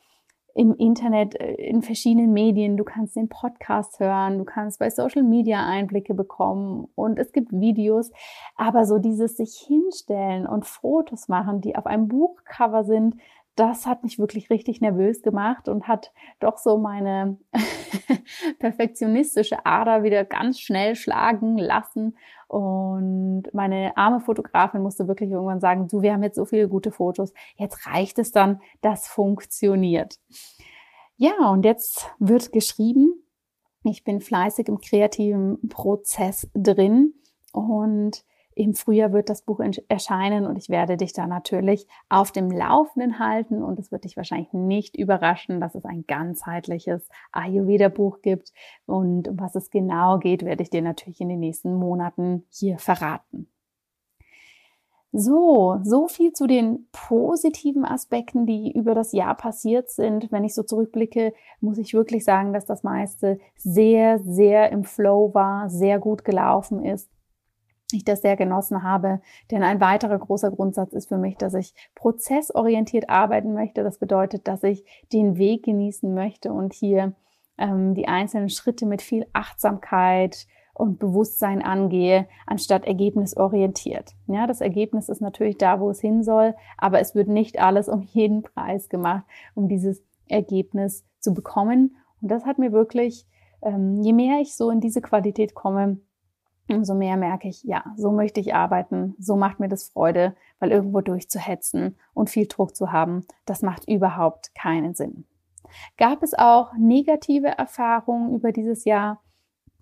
im 0.56 0.74
Internet, 0.76 1.40
äh, 1.40 1.54
in 1.54 1.82
verschiedenen 1.82 2.34
Medien. 2.34 2.78
Du 2.78 2.84
kannst 2.84 3.16
den 3.16 3.30
Podcast 3.30 4.00
hören, 4.00 4.38
du 4.38 4.46
kannst 4.46 4.80
bei 4.80 4.90
Social 4.90 5.24
Media 5.24 5.66
Einblicke 5.66 6.14
bekommen 6.14 6.88
und 6.96 7.20
es 7.20 7.32
gibt 7.32 7.52
Videos. 7.52 8.12
Aber 8.56 8.86
so 8.86 8.98
dieses 8.98 9.38
sich 9.38 9.58
hinstellen 9.68 10.48
und 10.48 10.66
Fotos 10.66 11.28
machen, 11.28 11.62
die 11.62 11.76
auf 11.76 11.86
einem 11.86 12.08
Buchcover 12.08 12.84
sind, 12.84 13.16
das 13.60 13.86
hat 13.86 14.04
mich 14.04 14.18
wirklich 14.20 14.50
richtig 14.50 14.80
nervös 14.80 15.22
gemacht 15.22 15.68
und 15.68 15.88
hat 15.88 16.14
doch 16.40 16.58
so 16.58 16.78
meine 16.78 17.38
perfektionistische 18.60 19.66
Ader 19.66 20.04
wieder 20.04 20.24
ganz 20.24 20.62
schnell 20.62 20.96
schlagen 20.96 21.58
lassen. 21.58 22.18
Und 22.48 23.44
meine 23.52 23.98
arme 23.98 24.22
Fotografin 24.22 24.82
musste 24.82 25.10
wirklich 25.10 25.30
irgendwann 25.32 25.60
sagen, 25.60 25.90
du, 25.90 26.02
wir 26.02 26.14
haben 26.14 26.24
jetzt 26.24 26.38
so 26.38 26.46
viele 26.46 26.70
gute 26.70 26.92
Fotos, 26.92 27.34
jetzt 27.58 27.86
reicht 27.86 28.18
es 28.18 28.32
dann, 28.32 28.62
das 28.80 29.08
funktioniert. 29.08 30.20
Ja, 31.18 31.50
und 31.50 31.66
jetzt 31.66 32.10
wird 32.18 32.54
geschrieben. 32.54 33.12
Ich 33.84 34.06
bin 34.06 34.22
fleißig 34.22 34.70
im 34.70 34.80
kreativen 34.80 35.68
Prozess 35.68 36.50
drin 36.54 37.14
und 37.52 38.24
im 38.60 38.74
Frühjahr 38.74 39.14
wird 39.14 39.30
das 39.30 39.44
Buch 39.44 39.62
erscheinen 39.88 40.46
und 40.46 40.58
ich 40.58 40.68
werde 40.68 40.98
dich 40.98 41.14
da 41.14 41.28
natürlich 41.28 41.88
auf 42.10 42.34
dem 42.34 42.52
Laufenden 42.52 43.18
halten 43.18 43.64
und 43.64 43.80
es 43.80 43.90
wird 43.90 44.04
dich 44.04 44.18
wahrscheinlich 44.18 44.52
nicht 44.52 44.98
überraschen, 44.98 45.62
dass 45.62 45.76
es 45.76 45.86
ein 45.86 46.04
ganzheitliches 46.06 47.08
Ayurveda-Buch 47.32 48.22
gibt 48.22 48.52
und 48.86 49.30
um 49.30 49.40
was 49.40 49.56
es 49.56 49.70
genau 49.70 50.20
geht, 50.20 50.44
werde 50.44 50.62
ich 50.62 50.70
dir 50.70 50.82
natürlich 50.82 51.22
in 51.22 51.30
den 51.30 51.40
nächsten 51.40 51.74
Monaten 51.74 52.44
hier 52.50 52.80
verraten. 52.80 53.48
So, 55.14 55.80
so 55.84 56.10
viel 56.10 56.34
zu 56.34 56.46
den 56.46 56.90
positiven 56.92 57.86
Aspekten, 57.86 58.46
die 58.46 58.74
über 58.74 58.94
das 58.94 59.14
Jahr 59.14 59.36
passiert 59.36 59.90
sind. 59.90 60.34
Wenn 60.34 60.44
ich 60.44 60.54
so 60.54 60.64
zurückblicke, 60.64 61.34
muss 61.62 61.78
ich 61.78 61.94
wirklich 61.94 62.26
sagen, 62.26 62.52
dass 62.52 62.66
das 62.66 62.84
meiste 62.84 63.40
sehr, 63.56 64.20
sehr 64.20 64.70
im 64.72 64.84
Flow 64.84 65.34
war, 65.34 65.70
sehr 65.70 65.98
gut 65.98 66.26
gelaufen 66.26 66.84
ist 66.84 67.10
ich 67.92 68.04
das 68.04 68.22
sehr 68.22 68.36
genossen 68.36 68.84
habe. 68.84 69.22
Denn 69.52 69.64
ein 69.64 69.82
weiterer 69.82 70.18
großer 70.18 70.52
Grundsatz 70.52 70.94
ist 70.94 71.10
für 71.10 71.18
mich, 71.18 71.38
dass 71.38 71.54
ich 71.54 71.74
prozessorientiert 71.96 73.10
arbeiten 73.10 73.54
möchte. 73.54 73.84
Das 73.84 73.98
bedeutet, 73.98 74.48
dass 74.48 74.64
ich 74.64 74.86
den 75.12 75.38
Weg 75.38 75.64
genießen 75.64 76.14
möchte 76.14 76.54
und 76.54 76.74
hier 76.74 77.14
ähm, 77.58 77.96
die 77.96 78.08
einzelnen 78.08 78.50
Schritte 78.50 78.86
mit 78.86 79.02
viel 79.02 79.26
Achtsamkeit 79.34 80.48
und 80.74 80.98
Bewusstsein 80.98 81.62
angehe, 81.62 82.28
anstatt 82.46 82.86
ergebnisorientiert. 82.86 84.14
Ja, 84.28 84.48
das 84.48 84.62
Ergebnis 84.62 85.10
ist 85.10 85.20
natürlich 85.20 85.58
da, 85.58 85.82
wo 85.82 85.90
es 85.90 86.00
hin 86.00 86.24
soll, 86.24 86.56
aber 86.78 87.02
es 87.02 87.16
wird 87.16 87.28
nicht 87.28 87.60
alles 87.60 87.90
um 87.90 88.02
jeden 88.02 88.44
Preis 88.44 88.88
gemacht, 88.88 89.26
um 89.56 89.68
dieses 89.68 90.02
Ergebnis 90.30 91.06
zu 91.20 91.34
bekommen. 91.34 91.98
Und 92.22 92.32
das 92.32 92.46
hat 92.46 92.60
mir 92.60 92.72
wirklich, 92.72 93.26
ähm, 93.62 94.02
je 94.02 94.14
mehr 94.14 94.40
ich 94.40 94.56
so 94.56 94.70
in 94.70 94.80
diese 94.80 95.02
Qualität 95.02 95.54
komme, 95.54 96.00
umso 96.76 96.94
mehr 96.94 97.18
merke 97.18 97.48
ich, 97.48 97.64
ja, 97.64 97.84
so 97.98 98.12
möchte 98.12 98.40
ich 98.40 98.54
arbeiten, 98.54 99.16
so 99.20 99.36
macht 99.36 99.60
mir 99.60 99.70
das 99.70 99.90
Freude, 99.90 100.36
weil 100.60 100.72
irgendwo 100.72 101.02
durchzuhetzen 101.02 101.98
und 102.14 102.30
viel 102.30 102.48
Druck 102.48 102.76
zu 102.76 102.92
haben, 102.92 103.26
das 103.46 103.62
macht 103.62 103.88
überhaupt 103.88 104.54
keinen 104.56 104.94
Sinn. 104.94 105.26
Gab 105.98 106.24
es 106.24 106.34
auch 106.34 106.74
negative 106.78 107.48
Erfahrungen 107.48 108.34
über 108.36 108.52
dieses 108.52 108.86
Jahr? 108.86 109.22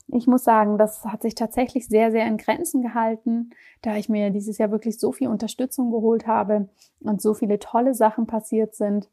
Ich 0.09 0.25
muss 0.25 0.43
sagen, 0.43 0.77
das 0.77 1.03
hat 1.03 1.21
sich 1.21 1.35
tatsächlich 1.35 1.87
sehr, 1.87 2.11
sehr 2.11 2.25
in 2.27 2.37
Grenzen 2.37 2.81
gehalten, 2.81 3.49
da 3.81 3.95
ich 3.97 4.07
mir 4.07 4.29
dieses 4.29 4.57
Jahr 4.57 4.71
wirklich 4.71 4.99
so 4.99 5.11
viel 5.11 5.27
Unterstützung 5.27 5.91
geholt 5.91 6.27
habe 6.27 6.69
und 7.01 7.21
so 7.21 7.33
viele 7.33 7.59
tolle 7.59 7.93
Sachen 7.93 8.25
passiert 8.25 8.73
sind. 8.73 9.09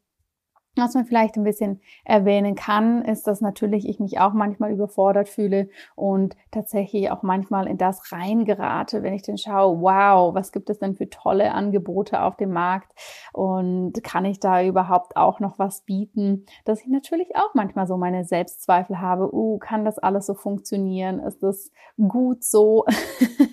Was 0.76 0.94
man 0.94 1.04
vielleicht 1.04 1.37
ein 1.37 1.44
bisschen 1.44 1.80
erwähnen 2.04 2.56
kann, 2.56 3.02
ist, 3.04 3.28
dass 3.28 3.40
natürlich 3.40 3.88
ich 3.88 4.00
mich 4.00 4.18
auch 4.18 4.32
manchmal 4.32 4.72
überfordert 4.72 5.28
fühle 5.28 5.68
und 5.94 6.37
tatsächlich 6.50 7.12
auch 7.12 7.22
manchmal 7.22 7.68
in 7.68 7.78
das 7.78 8.10
reingerate, 8.10 9.04
wenn 9.04 9.14
ich 9.14 9.22
dann 9.22 9.38
schaue, 9.38 9.80
wow, 9.80 10.34
was 10.34 10.50
gibt 10.50 10.68
es 10.70 10.80
denn 10.80 10.96
für 10.96 11.08
tolle 11.08 11.52
Angebote 11.52 12.20
auf 12.22 12.37
dem 12.37 12.52
Markt 12.52 12.90
und 13.32 14.02
kann 14.02 14.24
ich 14.24 14.40
da 14.40 14.64
überhaupt 14.64 15.16
auch 15.16 15.38
noch 15.38 15.60
was 15.60 15.82
bieten, 15.82 16.44
dass 16.64 16.80
ich 16.80 16.88
natürlich 16.88 17.37
auch 17.37 17.54
manchmal 17.54 17.87
so 17.87 17.96
meine 17.96 18.24
Selbstzweifel 18.24 19.00
habe, 19.00 19.32
uh, 19.32 19.58
kann 19.58 19.84
das 19.84 20.00
alles 20.00 20.26
so 20.26 20.34
funktionieren? 20.34 21.20
Ist 21.20 21.42
das 21.42 21.70
gut 22.08 22.42
so? 22.42 22.84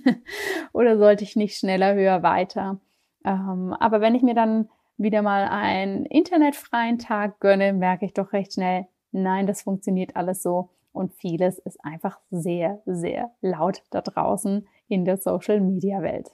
Oder 0.74 0.98
sollte 0.98 1.24
ich 1.24 1.36
nicht 1.36 1.58
schneller, 1.58 1.94
höher, 1.94 2.24
weiter? 2.24 2.80
Ähm, 3.24 3.76
aber 3.80 4.02
wenn 4.02 4.16
ich 4.16 4.24
mir 4.24 4.34
dann 4.34 4.70
wieder 4.98 5.22
mal 5.22 5.48
einen 5.48 6.06
internetfreien 6.06 7.00
Tag 7.00 7.40
gönne, 7.40 7.74
merke 7.74 8.06
ich 8.06 8.14
doch 8.14 8.34
recht 8.34 8.54
schnell, 8.54 8.88
nein, 9.12 9.48
das 9.48 9.64
funktioniert 9.64 10.16
alles 10.16 10.44
so 10.44 10.70
und 10.94 11.14
vieles 11.14 11.60
ist 11.60 11.84
einfach 11.84 12.20
sehr, 12.30 12.82
sehr 12.86 13.32
laut 13.42 13.84
da 13.90 14.02
draußen 14.02 14.68
in 14.88 15.06
der 15.06 15.18
Social-Media-Welt. 15.18 16.32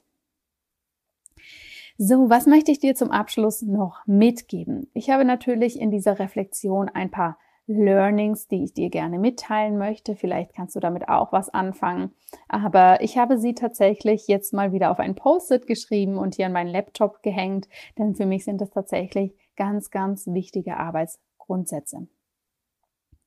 So, 1.96 2.30
was 2.30 2.46
möchte 2.46 2.70
ich 2.70 2.78
dir 2.78 2.94
zum 2.94 3.10
Abschluss 3.10 3.62
noch 3.62 4.06
mitgeben? 4.06 4.88
Ich 4.94 5.10
habe 5.10 5.24
natürlich 5.24 5.80
in 5.80 5.90
dieser 5.90 6.18
Reflexion 6.18 6.88
ein 6.88 7.10
paar 7.10 7.38
Learnings, 7.68 8.48
die 8.48 8.64
ich 8.64 8.72
dir 8.72 8.88
gerne 8.88 9.18
mitteilen 9.18 9.76
möchte. 9.76 10.16
Vielleicht 10.16 10.54
kannst 10.54 10.74
du 10.74 10.80
damit 10.80 11.08
auch 11.08 11.32
was 11.32 11.50
anfangen. 11.50 12.12
Aber 12.48 13.02
ich 13.02 13.18
habe 13.18 13.38
sie 13.38 13.54
tatsächlich 13.54 14.26
jetzt 14.26 14.54
mal 14.54 14.72
wieder 14.72 14.90
auf 14.90 14.98
ein 14.98 15.14
Post-it 15.14 15.66
geschrieben 15.66 16.16
und 16.16 16.34
hier 16.34 16.46
an 16.46 16.52
meinen 16.52 16.72
Laptop 16.72 17.22
gehängt, 17.22 17.68
denn 17.98 18.14
für 18.14 18.24
mich 18.24 18.44
sind 18.44 18.60
das 18.62 18.70
tatsächlich 18.70 19.36
ganz, 19.54 19.90
ganz 19.90 20.26
wichtige 20.26 20.78
Arbeitsgrundsätze. 20.78 22.08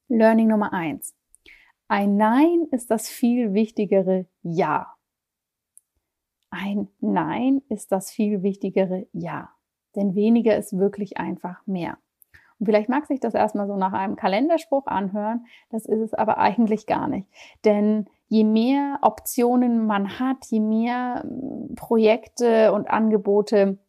Learning 0.08 0.48
Nummer 0.48 0.74
eins: 0.74 1.16
Ein 1.88 2.18
Nein 2.18 2.66
ist 2.72 2.90
das 2.90 3.08
viel 3.08 3.54
wichtigere 3.54 4.26
Ja. 4.42 4.96
Ein 6.50 6.88
Nein 7.00 7.62
ist 7.70 7.92
das 7.92 8.12
viel 8.12 8.42
wichtigere 8.42 9.08
Ja. 9.14 9.52
Denn 9.96 10.16
weniger 10.16 10.58
ist 10.58 10.78
wirklich 10.78 11.18
einfach 11.18 11.66
mehr. 11.68 11.98
Und 12.62 12.68
vielleicht 12.68 12.90
mag 12.90 13.08
sich 13.08 13.20
das 13.20 13.34
erstmal 13.34 13.66
so 13.66 13.76
nach 13.76 13.92
einem 13.92 14.16
Kalenderspruch 14.16 14.86
anhören, 14.86 15.48
das 15.72 15.88
ist 15.88 16.00
es 16.00 16.14
aber 16.14 16.38
eigentlich 16.38 16.86
gar 16.86 17.08
nicht. 17.08 17.28
Denn 17.66 18.06
je 18.28 18.44
mehr 18.44 19.00
Optionen 19.02 19.88
man 19.88 20.20
hat, 20.20 20.46
je 20.46 20.60
mehr 20.60 21.24
hm, 21.24 21.74
Projekte 21.76 22.72
und 22.72 22.88
Angebote 22.88 23.80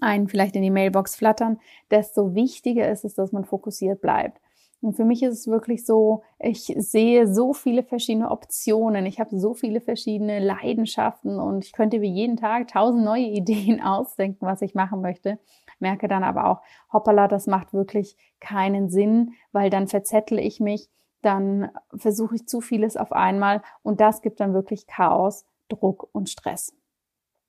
einen 0.00 0.28
vielleicht 0.28 0.56
in 0.56 0.62
die 0.62 0.70
Mailbox 0.70 1.14
flattern, 1.14 1.58
desto 1.90 2.34
wichtiger 2.34 2.90
ist 2.90 3.04
es, 3.04 3.16
dass 3.16 3.32
man 3.32 3.44
fokussiert 3.44 4.00
bleibt. 4.00 4.40
Und 4.80 4.94
für 4.94 5.04
mich 5.04 5.22
ist 5.22 5.40
es 5.40 5.46
wirklich 5.46 5.84
so, 5.84 6.22
ich 6.38 6.74
sehe 6.78 7.30
so 7.30 7.52
viele 7.52 7.82
verschiedene 7.82 8.30
Optionen, 8.30 9.04
ich 9.04 9.20
habe 9.20 9.38
so 9.38 9.52
viele 9.52 9.82
verschiedene 9.82 10.38
Leidenschaften 10.38 11.38
und 11.38 11.66
ich 11.66 11.72
könnte 11.74 12.00
wie 12.00 12.10
jeden 12.10 12.38
Tag 12.38 12.68
tausend 12.68 13.04
neue 13.04 13.26
Ideen 13.26 13.82
ausdenken, 13.82 14.46
was 14.46 14.62
ich 14.62 14.74
machen 14.74 15.02
möchte. 15.02 15.38
Merke 15.80 16.08
dann 16.08 16.24
aber 16.24 16.46
auch, 16.46 16.60
hoppala, 16.92 17.28
das 17.28 17.46
macht 17.46 17.72
wirklich 17.72 18.16
keinen 18.40 18.90
Sinn, 18.90 19.32
weil 19.52 19.70
dann 19.70 19.88
verzettle 19.88 20.40
ich 20.40 20.60
mich, 20.60 20.88
dann 21.22 21.70
versuche 21.94 22.36
ich 22.36 22.46
zu 22.46 22.60
vieles 22.60 22.96
auf 22.96 23.12
einmal 23.12 23.62
und 23.82 24.00
das 24.00 24.22
gibt 24.22 24.40
dann 24.40 24.54
wirklich 24.54 24.86
Chaos, 24.86 25.44
Druck 25.68 26.08
und 26.12 26.28
Stress. 26.28 26.74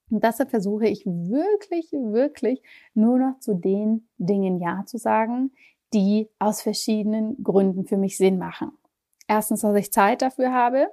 Und 0.10 0.24
deshalb 0.24 0.50
versuche 0.50 0.88
ich 0.88 1.06
wirklich, 1.06 1.92
wirklich 1.94 2.62
nur 2.94 3.18
noch 3.18 3.40
zu 3.40 3.54
den 3.54 4.08
Dingen 4.18 4.60
Ja 4.60 4.84
zu 4.86 4.98
sagen, 4.98 5.52
die 5.94 6.30
aus 6.38 6.62
verschiedenen 6.62 7.42
Gründen 7.44 7.86
für 7.86 7.98
mich 7.98 8.18
Sinn 8.18 8.38
machen. 8.38 8.72
Erstens, 9.28 9.62
dass 9.62 9.76
ich 9.76 9.94
Zeit 9.94 10.22
dafür 10.22 10.54
habe. 10.54 10.90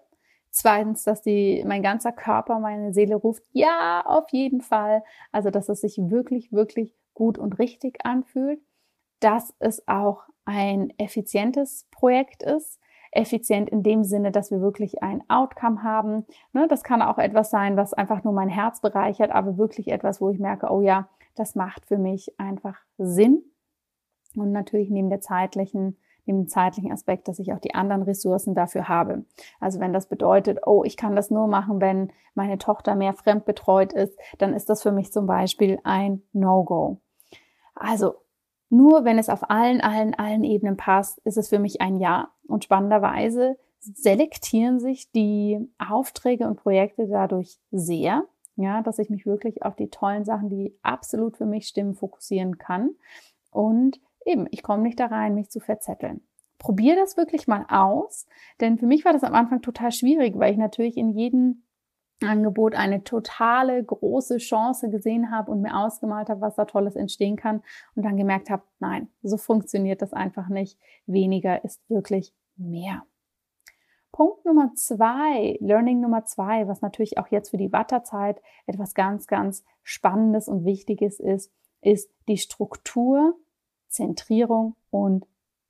Zweitens, 0.50 1.04
dass 1.04 1.20
die, 1.22 1.62
mein 1.66 1.82
ganzer 1.82 2.12
Körper, 2.12 2.58
meine 2.58 2.92
Seele 2.92 3.16
ruft, 3.16 3.42
ja, 3.52 4.02
auf 4.06 4.30
jeden 4.30 4.60
Fall. 4.60 5.02
Also, 5.30 5.50
dass 5.50 5.68
es 5.68 5.82
sich 5.82 5.98
wirklich, 5.98 6.52
wirklich 6.52 6.94
gut 7.18 7.36
und 7.36 7.58
richtig 7.58 7.98
anfühlt. 8.04 8.60
Dass 9.20 9.52
es 9.58 9.86
auch 9.88 10.22
ein 10.44 10.92
effizientes 10.98 11.88
Projekt 11.90 12.44
ist. 12.44 12.78
Effizient 13.10 13.68
in 13.68 13.82
dem 13.82 14.04
Sinne, 14.04 14.30
dass 14.30 14.50
wir 14.50 14.60
wirklich 14.60 15.02
ein 15.02 15.24
Outcome 15.28 15.82
haben. 15.82 16.24
Ne, 16.52 16.68
das 16.68 16.84
kann 16.84 17.02
auch 17.02 17.18
etwas 17.18 17.50
sein, 17.50 17.76
was 17.76 17.92
einfach 17.92 18.22
nur 18.22 18.32
mein 18.32 18.48
Herz 18.48 18.80
bereichert, 18.80 19.32
aber 19.32 19.58
wirklich 19.58 19.88
etwas, 19.88 20.20
wo 20.20 20.30
ich 20.30 20.38
merke, 20.38 20.70
oh 20.70 20.80
ja, 20.80 21.08
das 21.34 21.54
macht 21.54 21.86
für 21.86 21.98
mich 21.98 22.38
einfach 22.38 22.78
Sinn. 22.98 23.42
Und 24.36 24.52
natürlich 24.52 24.90
neben 24.90 25.10
der 25.10 25.20
zeitlichen 25.20 25.96
im 26.28 26.46
zeitlichen 26.46 26.92
Aspekt, 26.92 27.26
dass 27.26 27.38
ich 27.38 27.52
auch 27.52 27.58
die 27.58 27.74
anderen 27.74 28.02
Ressourcen 28.02 28.54
dafür 28.54 28.88
habe. 28.88 29.24
Also 29.60 29.80
wenn 29.80 29.92
das 29.92 30.08
bedeutet, 30.08 30.60
oh, 30.66 30.84
ich 30.84 30.96
kann 30.96 31.16
das 31.16 31.30
nur 31.30 31.48
machen, 31.48 31.80
wenn 31.80 32.12
meine 32.34 32.58
Tochter 32.58 32.94
mehr 32.94 33.14
fremdbetreut 33.14 33.92
ist, 33.94 34.18
dann 34.36 34.52
ist 34.52 34.68
das 34.68 34.82
für 34.82 34.92
mich 34.92 35.10
zum 35.10 35.26
Beispiel 35.26 35.78
ein 35.84 36.22
No-Go. 36.32 37.00
Also 37.78 38.16
nur 38.70 39.04
wenn 39.04 39.18
es 39.18 39.28
auf 39.28 39.50
allen, 39.50 39.80
allen, 39.80 40.14
allen 40.14 40.44
Ebenen 40.44 40.76
passt, 40.76 41.18
ist 41.20 41.38
es 41.38 41.48
für 41.48 41.58
mich 41.58 41.80
ein 41.80 41.96
Ja. 41.98 42.32
Und 42.46 42.64
spannenderweise 42.64 43.58
selektieren 43.80 44.80
sich 44.80 45.10
die 45.12 45.58
Aufträge 45.78 46.46
und 46.46 46.56
Projekte 46.56 47.06
dadurch 47.06 47.58
sehr, 47.70 48.24
ja, 48.56 48.82
dass 48.82 48.98
ich 48.98 49.08
mich 49.08 49.24
wirklich 49.24 49.62
auf 49.62 49.76
die 49.76 49.88
tollen 49.88 50.24
Sachen, 50.24 50.50
die 50.50 50.76
absolut 50.82 51.36
für 51.36 51.46
mich 51.46 51.68
stimmen, 51.68 51.94
fokussieren 51.94 52.58
kann. 52.58 52.90
Und 53.50 54.00
eben, 54.26 54.46
ich 54.50 54.62
komme 54.62 54.82
nicht 54.82 54.98
da 54.98 55.06
rein, 55.06 55.34
mich 55.34 55.50
zu 55.50 55.60
verzetteln. 55.60 56.22
Probier 56.58 56.96
das 56.96 57.16
wirklich 57.16 57.46
mal 57.46 57.66
aus, 57.68 58.26
denn 58.60 58.78
für 58.78 58.86
mich 58.86 59.04
war 59.04 59.12
das 59.12 59.22
am 59.22 59.34
Anfang 59.34 59.62
total 59.62 59.92
schwierig, 59.92 60.36
weil 60.36 60.52
ich 60.52 60.58
natürlich 60.58 60.96
in 60.96 61.10
jedem 61.10 61.62
Angebot 62.22 62.74
eine 62.74 63.04
totale 63.04 63.82
große 63.82 64.38
Chance 64.38 64.90
gesehen 64.90 65.30
habe 65.30 65.52
und 65.52 65.62
mir 65.62 65.76
ausgemalt 65.76 66.28
habe, 66.28 66.40
was 66.40 66.56
da 66.56 66.64
Tolles 66.64 66.96
entstehen 66.96 67.36
kann 67.36 67.62
und 67.94 68.04
dann 68.04 68.16
gemerkt 68.16 68.50
habe, 68.50 68.64
nein, 68.80 69.08
so 69.22 69.36
funktioniert 69.36 70.02
das 70.02 70.12
einfach 70.12 70.48
nicht. 70.48 70.78
Weniger 71.06 71.64
ist 71.64 71.80
wirklich 71.88 72.34
mehr. 72.56 73.04
Punkt 74.10 74.44
Nummer 74.44 74.72
zwei, 74.74 75.58
Learning 75.60 76.00
Nummer 76.00 76.24
zwei, 76.24 76.66
was 76.66 76.80
natürlich 76.80 77.18
auch 77.18 77.28
jetzt 77.28 77.50
für 77.50 77.56
die 77.56 77.72
Watterzeit 77.72 78.42
etwas 78.66 78.94
ganz, 78.94 79.28
ganz 79.28 79.64
Spannendes 79.84 80.48
und 80.48 80.64
Wichtiges 80.64 81.20
ist, 81.20 81.52
ist 81.82 82.10
die 82.26 82.38
Struktur 82.38 83.36
Zentrierung 83.88 84.76
und 84.90 85.26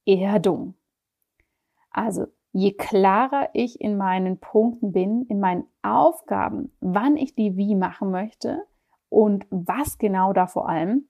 Erdung. 0.07 0.75
Also 1.91 2.27
je 2.53 2.73
klarer 2.73 3.51
ich 3.53 3.81
in 3.81 3.97
meinen 3.97 4.39
Punkten 4.39 4.93
bin, 4.93 5.23
in 5.29 5.41
meinen 5.41 5.65
Aufgaben, 5.83 6.73
wann 6.81 7.17
ich 7.17 7.35
die 7.35 7.57
wie 7.57 7.75
machen 7.75 8.11
möchte 8.11 8.65
und 9.09 9.47
was 9.51 9.99
genau 9.99 10.33
da 10.33 10.47
vor 10.47 10.69
allem, 10.69 11.09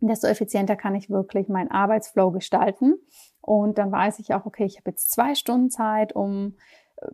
desto 0.00 0.26
effizienter 0.26 0.76
kann 0.76 0.94
ich 0.94 1.10
wirklich 1.10 1.48
meinen 1.48 1.70
Arbeitsflow 1.70 2.30
gestalten. 2.30 2.94
Und 3.40 3.78
dann 3.78 3.92
weiß 3.92 4.18
ich 4.18 4.34
auch, 4.34 4.46
okay, 4.46 4.64
ich 4.64 4.78
habe 4.78 4.90
jetzt 4.90 5.10
zwei 5.10 5.34
Stunden 5.34 5.70
Zeit, 5.70 6.14
um 6.14 6.54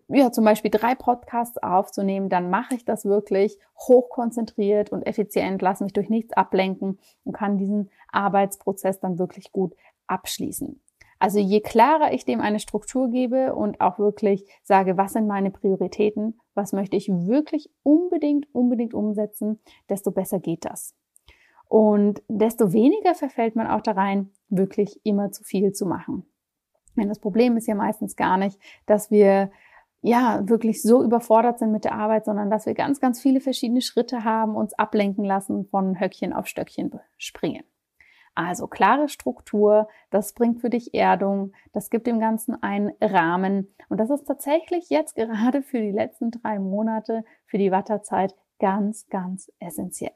ja, 0.08 0.32
zum 0.32 0.44
Beispiel 0.44 0.70
drei 0.70 0.94
Podcasts 0.94 1.58
aufzunehmen, 1.58 2.28
dann 2.28 2.50
mache 2.50 2.74
ich 2.74 2.84
das 2.84 3.04
wirklich 3.04 3.58
hochkonzentriert 3.78 4.90
und 4.90 5.02
effizient, 5.02 5.62
lasse 5.62 5.84
mich 5.84 5.92
durch 5.92 6.08
nichts 6.08 6.32
ablenken 6.32 6.98
und 7.24 7.32
kann 7.32 7.58
diesen 7.58 7.90
Arbeitsprozess 8.10 9.00
dann 9.00 9.18
wirklich 9.18 9.52
gut 9.52 9.74
abschließen. 10.06 10.80
Also 11.18 11.38
je 11.38 11.60
klarer 11.60 12.12
ich 12.12 12.24
dem 12.24 12.40
eine 12.40 12.60
Struktur 12.60 13.08
gebe 13.08 13.54
und 13.54 13.80
auch 13.80 13.98
wirklich 13.98 14.44
sage, 14.62 14.96
was 14.96 15.14
sind 15.14 15.26
meine 15.26 15.50
Prioritäten, 15.50 16.38
was 16.54 16.72
möchte 16.72 16.96
ich 16.96 17.08
wirklich 17.08 17.70
unbedingt, 17.82 18.46
unbedingt 18.54 18.94
umsetzen, 18.94 19.60
desto 19.88 20.10
besser 20.10 20.38
geht 20.38 20.64
das. 20.64 20.94
Und 21.68 22.22
desto 22.28 22.72
weniger 22.72 23.14
verfällt 23.14 23.56
man 23.56 23.66
auch 23.66 23.80
da 23.80 23.92
rein, 23.92 24.30
wirklich 24.48 25.00
immer 25.04 25.32
zu 25.32 25.42
viel 25.42 25.72
zu 25.72 25.86
machen. 25.86 26.26
Denn 26.96 27.08
das 27.08 27.18
Problem 27.18 27.56
ist 27.56 27.66
ja 27.66 27.74
meistens 27.74 28.16
gar 28.16 28.36
nicht, 28.36 28.58
dass 28.86 29.10
wir 29.10 29.50
ja, 30.02 30.48
wirklich 30.48 30.82
so 30.82 31.02
überfordert 31.02 31.58
sind 31.58 31.72
mit 31.72 31.84
der 31.84 31.94
Arbeit, 31.94 32.26
sondern 32.26 32.48
dass 32.48 32.66
wir 32.66 32.74
ganz, 32.74 33.00
ganz 33.00 33.20
viele 33.20 33.40
verschiedene 33.40 33.80
Schritte 33.80 34.22
haben, 34.22 34.54
uns 34.54 34.72
ablenken 34.74 35.24
lassen 35.24 35.66
von 35.66 35.98
Höckchen 35.98 36.32
auf 36.32 36.46
Stöckchen 36.46 36.92
springen. 37.16 37.64
Also 38.36 38.66
klare 38.66 39.08
Struktur, 39.08 39.88
das 40.10 40.34
bringt 40.34 40.60
für 40.60 40.68
dich 40.68 40.92
Erdung, 40.92 41.52
das 41.72 41.88
gibt 41.88 42.06
dem 42.06 42.20
Ganzen 42.20 42.62
einen 42.62 42.92
Rahmen. 43.00 43.74
Und 43.88 43.98
das 43.98 44.10
ist 44.10 44.24
tatsächlich 44.24 44.90
jetzt 44.90 45.16
gerade 45.16 45.62
für 45.62 45.80
die 45.80 45.90
letzten 45.90 46.30
drei 46.30 46.58
Monate, 46.58 47.24
für 47.46 47.56
die 47.56 47.72
Watterzeit 47.72 48.34
ganz, 48.58 49.06
ganz 49.08 49.50
essentiell. 49.58 50.12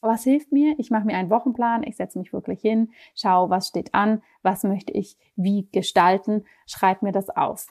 Was 0.00 0.24
hilft 0.24 0.50
mir? 0.50 0.76
Ich 0.78 0.90
mache 0.90 1.04
mir 1.04 1.16
einen 1.16 1.28
Wochenplan, 1.28 1.82
ich 1.82 1.96
setze 1.96 2.18
mich 2.18 2.32
wirklich 2.32 2.60
hin, 2.60 2.90
schaue, 3.14 3.50
was 3.50 3.68
steht 3.68 3.94
an, 3.94 4.22
was 4.42 4.62
möchte 4.64 4.94
ich 4.94 5.18
wie 5.36 5.68
gestalten, 5.70 6.46
schreibe 6.66 7.04
mir 7.04 7.12
das 7.12 7.28
auf. 7.28 7.66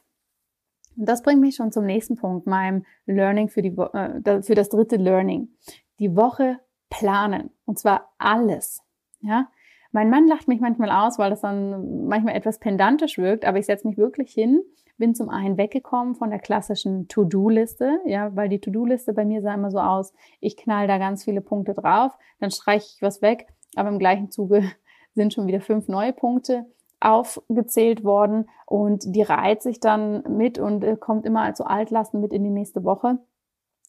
Und 0.96 1.08
das 1.08 1.24
bringt 1.24 1.42
mich 1.42 1.56
schon 1.56 1.72
zum 1.72 1.86
nächsten 1.86 2.18
Punkt, 2.18 2.46
meinem 2.46 2.86
Learning 3.08 3.50
für, 3.50 3.64
die, 3.64 3.76
äh, 3.76 4.44
für 4.44 4.56
das 4.56 4.70
dritte 4.70 4.98
Learning. 4.98 5.50
Die 6.00 6.16
Woche 6.16 6.60
planen. 6.90 7.50
Und 7.66 7.80
zwar 7.80 8.14
alles. 8.20 8.84
Ja? 9.22 9.48
Mein 9.92 10.10
Mann 10.10 10.28
lacht 10.28 10.48
mich 10.48 10.60
manchmal 10.60 10.92
aus, 10.92 11.18
weil 11.18 11.30
das 11.30 11.42
dann 11.42 12.08
manchmal 12.08 12.36
etwas 12.36 12.60
pendantisch 12.60 13.18
wirkt, 13.18 13.46
aber 13.46 13.58
ich 13.58 13.66
setze 13.66 13.88
mich 13.88 13.98
wirklich 13.98 14.32
hin, 14.34 14.62
bin 14.98 15.16
zum 15.16 15.30
einen 15.30 15.58
weggekommen 15.58 16.16
von 16.16 16.30
der 16.30 16.40
klassischen 16.40 17.08
To-Do-Liste, 17.08 18.00
ja, 18.06 18.36
weil 18.36 18.50
die 18.50 18.60
To-Do-Liste 18.60 19.14
bei 19.14 19.26
mir 19.26 19.42
sah 19.42 19.54
immer 19.54 19.72
so 19.72 19.80
aus, 19.80 20.14
ich 20.40 20.58
knall 20.58 20.88
da 20.88 20.98
ganz 20.98 21.24
viele 21.24 21.42
Punkte 21.42 21.74
drauf, 21.74 22.18
dann 22.40 22.52
streiche 22.52 22.88
ich 22.96 23.02
was 23.02 23.22
weg, 23.22 23.48
aber 23.76 23.90
im 23.90 24.00
gleichen 24.00 24.32
Zuge 24.32 24.64
sind 25.14 25.34
schon 25.34 25.48
wieder 25.48 25.62
fünf 25.62 25.88
neue 25.88 26.14
Punkte 26.14 26.66
aufgezählt 27.00 28.04
worden 28.04 28.50
und 28.66 29.04
die 29.06 29.22
reiht 29.22 29.62
sich 29.62 29.80
dann 29.80 30.24
mit 30.36 30.58
und 30.58 30.84
äh, 30.84 30.96
kommt 30.96 31.26
immer 31.26 31.44
als 31.44 31.60
so 31.60 31.64
Altlasten 31.64 32.20
mit 32.20 32.34
in 32.34 32.44
die 32.44 32.50
nächste 32.50 32.84
Woche. 32.84 33.20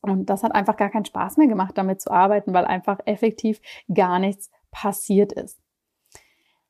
Und 0.03 0.31
das 0.31 0.43
hat 0.43 0.55
einfach 0.55 0.77
gar 0.77 0.91
keinen 0.91 1.07
Spaß 1.07 1.39
mehr 1.39 1.49
gemacht, 1.49 1.77
damit 1.77 2.01
zu 2.01 2.11
arbeiten, 2.11 2.53
weil 2.53 2.65
einfach 2.65 3.01
effektiv 3.07 3.61
gar 3.93 4.19
nichts 4.19 4.51
passiert 4.71 5.33
ist. 5.33 5.59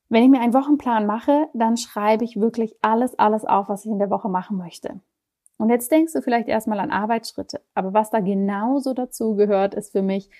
Wenn 0.08 0.24
ich 0.24 0.30
mir 0.30 0.40
einen 0.40 0.54
Wochenplan 0.54 1.06
mache, 1.06 1.48
dann 1.52 1.76
schreibe 1.76 2.24
ich 2.24 2.40
wirklich 2.40 2.74
alles, 2.82 3.18
alles 3.18 3.44
auf, 3.44 3.68
was 3.68 3.84
ich 3.84 3.90
in 3.90 3.98
der 3.98 4.10
Woche 4.10 4.28
machen 4.28 4.56
möchte. 4.56 5.00
Und 5.58 5.70
jetzt 5.70 5.90
denkst 5.90 6.12
du 6.12 6.22
vielleicht 6.22 6.48
erstmal 6.48 6.80
an 6.80 6.90
Arbeitsschritte. 6.90 7.60
Aber 7.74 7.92
was 7.92 8.10
da 8.10 8.20
genauso 8.20 8.94
dazu 8.94 9.34
gehört, 9.34 9.74
ist 9.74 9.92
für 9.92 10.02
mich 10.02 10.30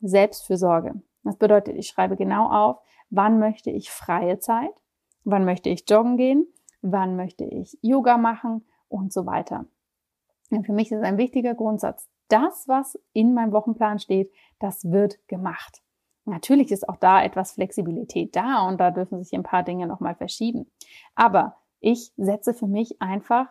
Selbstfürsorge. 0.00 1.00
Das 1.22 1.36
bedeutet, 1.36 1.76
ich 1.76 1.86
schreibe 1.86 2.16
genau 2.16 2.50
auf, 2.50 2.78
wann 3.08 3.38
möchte 3.38 3.70
ich 3.70 3.90
freie 3.90 4.40
Zeit, 4.40 4.72
Wann 5.24 5.46
möchte 5.46 5.70
ich 5.70 5.88
joggen 5.88 6.16
gehen? 6.18 6.46
Wann 6.82 7.16
möchte 7.16 7.44
ich 7.44 7.78
Yoga 7.80 8.18
machen? 8.18 8.66
Und 8.88 9.12
so 9.12 9.26
weiter. 9.26 9.66
Und 10.50 10.66
für 10.66 10.72
mich 10.72 10.92
ist 10.92 11.02
ein 11.02 11.16
wichtiger 11.16 11.54
Grundsatz. 11.54 12.08
Das, 12.28 12.68
was 12.68 12.98
in 13.12 13.34
meinem 13.34 13.52
Wochenplan 13.52 13.98
steht, 13.98 14.30
das 14.60 14.92
wird 14.92 15.18
gemacht. 15.26 15.82
Natürlich 16.26 16.72
ist 16.72 16.88
auch 16.88 16.96
da 16.96 17.22
etwas 17.22 17.52
Flexibilität 17.52 18.34
da 18.34 18.66
und 18.66 18.80
da 18.80 18.90
dürfen 18.90 19.22
sich 19.22 19.34
ein 19.34 19.42
paar 19.42 19.62
Dinge 19.62 19.86
nochmal 19.86 20.14
verschieben. 20.14 20.66
Aber 21.14 21.56
ich 21.80 22.12
setze 22.16 22.54
für 22.54 22.66
mich 22.66 23.00
einfach 23.00 23.48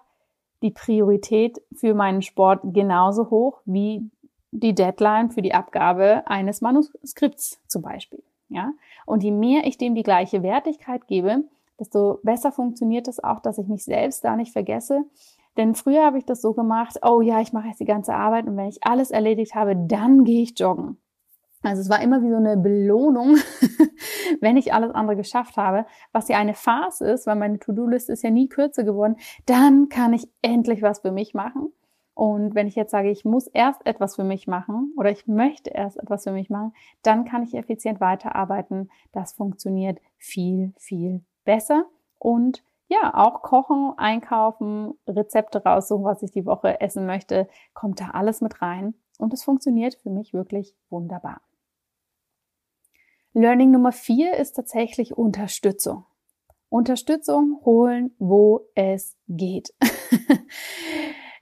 die 0.64 0.72
Priorität 0.72 1.62
für 1.76 1.94
meinen 1.94 2.22
Sport 2.22 2.62
genauso 2.64 3.30
hoch 3.30 3.62
wie 3.66 4.10
die 4.52 4.74
Deadline 4.74 5.30
für 5.30 5.42
die 5.42 5.54
Abgabe 5.54 6.24
eines 6.26 6.62
Manuskripts 6.62 7.62
zum 7.68 7.82
Beispiel. 7.82 8.24
Ja? 8.50 8.72
Und 9.06 9.24
je 9.24 9.32
mehr 9.32 9.66
ich 9.66 9.78
dem 9.78 9.94
die 9.94 10.04
gleiche 10.04 10.42
Wertigkeit 10.42 11.08
gebe, 11.08 11.44
desto 11.80 12.20
besser 12.24 12.52
funktioniert 12.52 13.08
es 13.08 13.24
auch, 13.24 13.40
dass 13.40 13.58
ich 13.58 13.68
mich 13.68 13.84
selbst 13.84 14.24
da 14.24 14.36
nicht 14.36 14.54
vergesse. 14.54 15.04
Denn 15.58 15.76
früher 15.76 16.06
habe 16.06 16.18
ich 16.18 16.26
das 16.26 16.42
so 16.42 16.54
gemacht, 16.54 17.00
oh 17.04 17.22
ja, 17.22 17.40
ich 17.42 17.54
mache 17.54 17.68
jetzt 17.68 17.80
die 17.80 17.86
ganze 17.86 18.16
Arbeit 18.16 18.48
und 18.48 18.58
wenn 18.58 18.70
ich 18.70 18.84
alles 18.84 19.12
erledigt 19.12 19.54
habe, 19.54 19.76
dann 19.76 20.24
gehe 20.24 20.42
ich 20.42 20.58
joggen. 20.58 20.98
Also 21.64 21.82
es 21.82 21.90
war 21.90 22.02
immer 22.02 22.22
wie 22.22 22.30
so 22.30 22.36
eine 22.36 22.58
Belohnung, 22.58 23.38
wenn 24.42 24.58
ich 24.58 24.74
alles 24.74 24.94
andere 24.94 25.16
geschafft 25.16 25.56
habe, 25.56 25.86
was 26.12 26.28
ja 26.28 26.38
eine 26.38 26.54
Farce 26.54 27.02
ist, 27.02 27.26
weil 27.26 27.38
meine 27.38 27.58
To-Do-Liste 27.58 28.12
ist 28.12 28.24
ja 28.24 28.30
nie 28.30 28.50
kürzer 28.50 28.84
geworden, 28.84 29.16
dann 29.46 29.88
kann 29.88 30.14
ich 30.14 30.28
endlich 30.42 30.82
was 30.82 31.00
für 31.00 31.12
mich 31.12 31.34
machen. 31.34 31.72
Und 32.16 32.54
wenn 32.54 32.68
ich 32.68 32.76
jetzt 32.76 32.92
sage, 32.92 33.10
ich 33.10 33.26
muss 33.26 33.48
erst 33.48 33.86
etwas 33.86 34.16
für 34.16 34.24
mich 34.24 34.46
machen 34.46 34.94
oder 34.98 35.10
ich 35.10 35.26
möchte 35.26 35.72
erst 35.72 35.98
etwas 35.98 36.26
für 36.26 36.32
mich 36.32 36.50
machen, 36.50 36.74
dann 37.02 37.26
kann 37.26 37.44
ich 37.44 37.56
effizient 37.56 38.02
weiterarbeiten. 38.02 38.92
Das 39.14 39.34
funktioniert 39.34 40.00
viel, 40.18 40.74
viel 40.78 41.22
besser. 41.44 41.86
Und 42.20 42.64
ja, 42.88 43.14
auch 43.16 43.42
kochen, 43.42 43.94
einkaufen, 43.98 44.94
Rezepte 45.08 45.64
raussuchen, 45.64 46.06
was 46.06 46.22
ich 46.22 46.32
die 46.32 46.46
Woche 46.46 46.80
essen 46.82 47.08
möchte, 47.08 47.48
kommt 47.74 48.00
da 48.00 48.10
alles 48.10 48.42
mit 48.42 48.62
rein. 48.62 48.94
Und 49.18 49.34
es 49.34 49.44
funktioniert 49.44 49.96
für 49.96 50.10
mich 50.10 50.34
wirklich 50.34 50.76
wunderbar. 50.90 51.42
Learning 53.34 53.72
Nummer 53.72 53.92
vier 53.92 54.36
ist 54.38 54.54
tatsächlich 54.54 55.18
Unterstützung. 55.18 56.06
Unterstützung 56.70 57.60
holen, 57.66 58.16
wo 58.20 58.68
es 58.76 59.18
geht. 59.28 59.74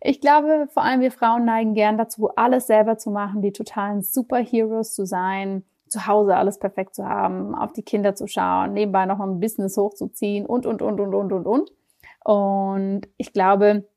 Ich 0.04 0.20
glaube, 0.20 0.68
vor 0.74 0.84
allem 0.84 1.02
wir 1.02 1.12
Frauen 1.12 1.46
neigen 1.46 1.76
gern 1.76 1.96
dazu, 1.96 2.32
alles 2.36 2.66
selber 2.66 2.98
zu 2.98 3.12
machen, 3.12 3.44
die 3.44 3.54
totalen 3.54 4.02
Superheroes 4.02 4.96
zu 4.96 5.06
sein, 5.06 5.64
zu 5.90 6.08
Hause 6.08 6.36
alles 6.36 6.58
perfekt 6.58 6.96
zu 6.96 7.08
haben, 7.08 7.54
auf 7.54 7.72
die 7.72 7.84
Kinder 7.84 8.16
zu 8.16 8.26
schauen, 8.26 8.74
nebenbei 8.74 9.06
noch 9.06 9.20
ein 9.20 9.40
Business 9.40 9.78
hochzuziehen 9.78 10.48
und, 10.48 10.66
und, 10.66 10.82
und, 10.82 11.00
und, 11.00 11.14
und, 11.14 11.32
und, 11.32 11.46
und. 11.46 11.72
Und 12.24 13.02
ich 13.18 13.32
glaube, 13.32 13.88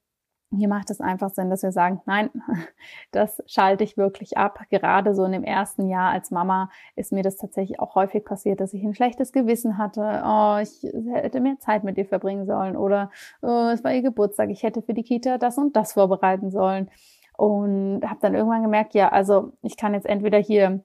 hier 0.56 0.68
macht 0.68 0.90
es 0.90 1.00
einfach 1.00 1.30
Sinn, 1.30 1.50
dass 1.50 1.62
wir 1.62 1.72
sagen, 1.72 2.00
nein, 2.06 2.30
das 3.10 3.42
schalte 3.46 3.84
ich 3.84 3.96
wirklich 3.96 4.36
ab. 4.36 4.58
Gerade 4.70 5.14
so 5.14 5.24
in 5.24 5.32
dem 5.32 5.44
ersten 5.44 5.88
Jahr 5.88 6.10
als 6.10 6.30
Mama 6.30 6.70
ist 6.96 7.12
mir 7.12 7.22
das 7.22 7.36
tatsächlich 7.36 7.80
auch 7.80 7.94
häufig 7.94 8.24
passiert, 8.24 8.60
dass 8.60 8.74
ich 8.74 8.82
ein 8.84 8.94
schlechtes 8.94 9.32
Gewissen 9.32 9.78
hatte. 9.78 10.22
Oh, 10.24 10.58
ich 10.60 10.82
hätte 11.12 11.40
mehr 11.40 11.58
Zeit 11.58 11.84
mit 11.84 11.98
ihr 11.98 12.06
verbringen 12.06 12.46
sollen 12.46 12.76
oder 12.76 13.10
oh, 13.42 13.70
es 13.72 13.84
war 13.84 13.92
ihr 13.92 14.02
Geburtstag, 14.02 14.50
ich 14.50 14.62
hätte 14.62 14.82
für 14.82 14.94
die 14.94 15.04
Kita 15.04 15.38
das 15.38 15.58
und 15.58 15.76
das 15.76 15.92
vorbereiten 15.92 16.50
sollen. 16.50 16.90
Und 17.36 18.02
habe 18.04 18.20
dann 18.20 18.34
irgendwann 18.34 18.62
gemerkt, 18.62 18.94
ja, 18.94 19.08
also 19.08 19.52
ich 19.62 19.76
kann 19.76 19.94
jetzt 19.94 20.06
entweder 20.06 20.38
hier 20.38 20.84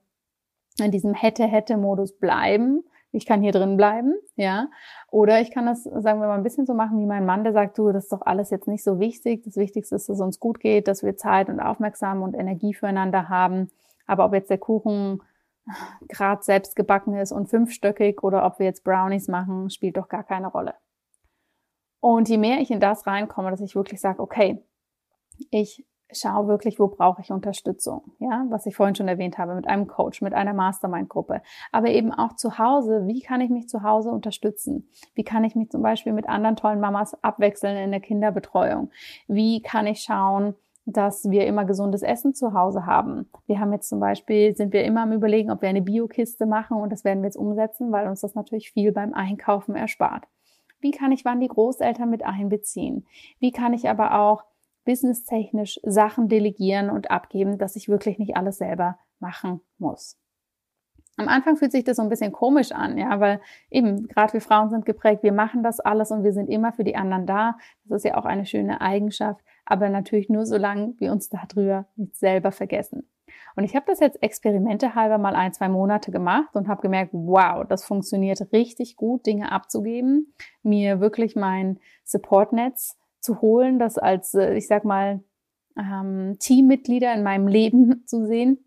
in 0.82 0.92
diesem 0.92 1.14
hätte-hätte-Modus 1.14 2.18
bleiben 2.18 2.84
ich 3.12 3.26
kann 3.26 3.42
hier 3.42 3.52
drin 3.52 3.78
bleiben, 3.78 4.14
ja. 4.36 4.68
Oder 5.10 5.42
ich 5.42 5.52
kann 5.52 5.66
das, 5.66 5.84
sagen 5.84 6.22
wir 6.22 6.28
mal, 6.28 6.38
ein 6.38 6.44
bisschen 6.44 6.66
so 6.66 6.74
machen 6.74 7.00
wie 7.00 7.06
mein 7.06 7.26
Mann, 7.26 7.44
der 7.44 7.54
sagt, 7.54 7.78
du, 7.78 7.92
das 7.92 8.04
ist 8.04 8.14
doch 8.14 8.22
alles 8.22 8.50
jetzt 8.52 8.68
nicht 8.68 8.84
so 8.84 9.00
wichtig. 9.00 9.44
Das 9.44 9.58
Wichtigste 9.58 9.96
ist, 9.96 10.10
dass 10.10 10.18
es 10.18 10.22
uns 10.22 10.40
gut 10.40 10.60
geht, 10.60 10.88
dass 10.88 11.04
wir 11.04 11.18
Zeit 11.18 11.50
und 11.50 11.60
Aufmerksam 11.60 12.22
und 12.22 12.36
Energie 12.36 12.74
füreinander 12.74 13.30
haben. 13.30 13.72
Aber 14.06 14.26
ob 14.26 14.34
jetzt 14.34 14.50
der 14.50 14.60
Kuchen 14.60 15.22
gerade 16.08 16.44
selbst 16.44 16.76
gebacken 16.76 17.16
ist 17.16 17.32
und 17.32 17.48
fünfstöckig 17.48 18.24
oder 18.24 18.46
ob 18.46 18.60
wir 18.60 18.66
jetzt 18.66 18.84
Brownies 18.84 19.28
machen, 19.28 19.70
spielt 19.70 19.98
doch 19.98 20.08
gar 20.08 20.24
keine 20.24 20.48
Rolle. 20.48 20.76
Und 22.00 22.30
je 22.30 22.38
mehr 22.38 22.60
ich 22.60 22.72
in 22.72 22.80
das 22.80 23.06
reinkomme, 23.06 23.52
dass 23.52 23.62
ich 23.62 23.76
wirklich 23.76 24.00
sage, 24.00 24.22
okay, 24.22 24.64
ich 25.52 25.86
schau 26.12 26.48
wirklich, 26.48 26.80
wo 26.80 26.88
brauche 26.88 27.22
ich 27.22 27.32
Unterstützung, 27.32 28.02
ja, 28.20 28.46
was 28.50 28.66
ich 28.66 28.76
vorhin 28.76 28.96
schon 28.96 29.08
erwähnt 29.08 29.38
habe, 29.38 29.56
mit 29.56 29.68
einem 29.68 29.88
Coach, 29.88 30.22
mit 30.22 30.34
einer 30.34 30.54
Mastermind-Gruppe, 30.54 31.42
aber 31.72 31.90
eben 31.90 32.12
auch 32.12 32.36
zu 32.36 32.58
Hause, 32.58 33.08
wie 33.08 33.22
kann 33.22 33.42
ich 33.42 33.50
mich 33.50 33.70
zu 33.70 33.84
Hause 33.84 34.12
unterstützen? 34.12 34.90
Wie 35.16 35.24
kann 35.24 35.44
ich 35.44 35.56
mich 35.56 35.70
zum 35.70 35.82
Beispiel 35.82 36.14
mit 36.14 36.28
anderen 36.28 36.56
tollen 36.56 36.80
Mamas 36.80 37.22
abwechseln 37.24 37.78
in 37.78 37.92
der 37.92 38.00
Kinderbetreuung? 38.00 38.90
Wie 39.28 39.62
kann 39.62 39.88
ich 39.88 40.02
schauen, 40.02 40.56
dass 40.94 41.30
wir 41.30 41.46
immer 41.46 41.66
gesundes 41.66 42.02
Essen 42.02 42.34
zu 42.34 42.54
Hause 42.54 42.86
haben. 42.88 43.30
Wir 43.46 43.60
haben 43.60 43.72
jetzt 43.74 43.90
zum 43.90 44.00
Beispiel, 44.00 44.56
sind 44.56 44.74
wir 44.74 44.84
immer 44.84 45.04
am 45.04 45.12
überlegen, 45.12 45.52
ob 45.52 45.62
wir 45.62 45.70
eine 45.70 45.82
Biokiste 45.82 46.46
machen 46.46 46.78
und 46.78 46.92
das 46.92 47.04
werden 47.04 47.22
wir 47.22 47.28
jetzt 47.28 47.38
umsetzen, 47.38 47.92
weil 47.92 48.08
uns 48.08 48.22
das 48.22 48.36
natürlich 48.36 48.72
viel 48.72 48.92
beim 48.92 49.14
Einkaufen 49.14 49.76
erspart. 49.76 50.26
Wie 50.80 50.92
kann 50.92 51.12
ich 51.12 51.26
wann 51.26 51.42
die 51.42 51.48
Großeltern 51.48 52.10
mit 52.10 52.26
einbeziehen? 52.26 53.06
Wie 53.40 53.52
kann 53.52 53.74
ich 53.74 53.90
aber 53.90 54.20
auch 54.20 54.44
businesstechnisch 54.86 55.80
Sachen 55.84 56.28
delegieren 56.28 56.90
und 56.90 57.12
abgeben, 57.12 57.58
dass 57.58 57.76
ich 57.76 57.90
wirklich 57.90 58.20
nicht 58.20 58.36
alles 58.36 58.58
selber 58.58 58.98
machen 59.20 59.62
muss. 59.78 60.18
Am 61.20 61.28
Anfang 61.28 61.58
fühlt 61.58 61.74
sich 61.74 61.84
das 61.84 61.98
so 61.98 62.02
ein 62.02 62.08
bisschen 62.08 62.32
komisch 62.32 62.72
an, 62.72 62.98
ja, 62.98 63.20
weil 63.20 63.42
eben 63.70 64.08
gerade 64.08 64.32
wir 64.32 64.42
Frauen 64.42 64.70
sind 64.70 64.86
geprägt, 64.86 65.22
wir 65.22 65.34
machen 65.34 65.64
das 65.64 65.82
alles 65.82 66.12
und 66.12 66.24
wir 66.24 66.32
sind 66.32 66.48
immer 66.48 66.72
für 66.72 66.86
die 66.86 66.96
anderen 66.96 67.26
da. 67.26 67.58
Das 67.84 67.98
ist 67.98 68.10
ja 68.10 68.18
auch 68.18 68.24
eine 68.24 68.46
schöne 68.46 68.80
Eigenschaft, 68.80 69.42
aber 69.66 69.90
natürlich 69.90 70.30
nur 70.30 70.46
solange 70.46 70.94
wir 70.98 71.12
uns 71.12 71.28
darüber 71.28 71.88
nicht 71.98 72.16
selber 72.16 72.54
vergessen. 72.54 73.10
Und 73.58 73.66
ich 73.66 73.76
habe 73.76 73.86
das 73.86 74.00
jetzt 74.00 74.24
experimentehalber 74.24 75.18
mal 75.18 75.36
ein, 75.36 75.52
zwei 75.52 75.68
Monate 75.68 76.12
gemacht 76.12 76.56
und 76.56 76.70
habe 76.70 76.82
gemerkt, 76.82 77.12
wow, 77.14 77.66
das 77.68 77.84
funktioniert 77.84 78.54
richtig 78.54 78.96
gut, 78.96 79.26
Dinge 79.26 79.52
abzugeben, 79.52 80.34
mir 80.64 81.02
wirklich 81.02 81.36
mein 81.36 81.80
Supportnetz 82.06 82.98
zu 83.20 83.42
holen, 83.42 83.80
das 83.80 83.98
als, 83.98 84.34
äh, 84.34 84.56
ich 84.56 84.68
sag 84.68 84.86
mal, 84.86 85.24
ähm, 85.78 86.38
Teammitglieder 86.40 87.14
in 87.14 87.24
meinem 87.24 87.48
Leben 87.48 88.04
zu 88.08 88.26
sehen 88.26 88.64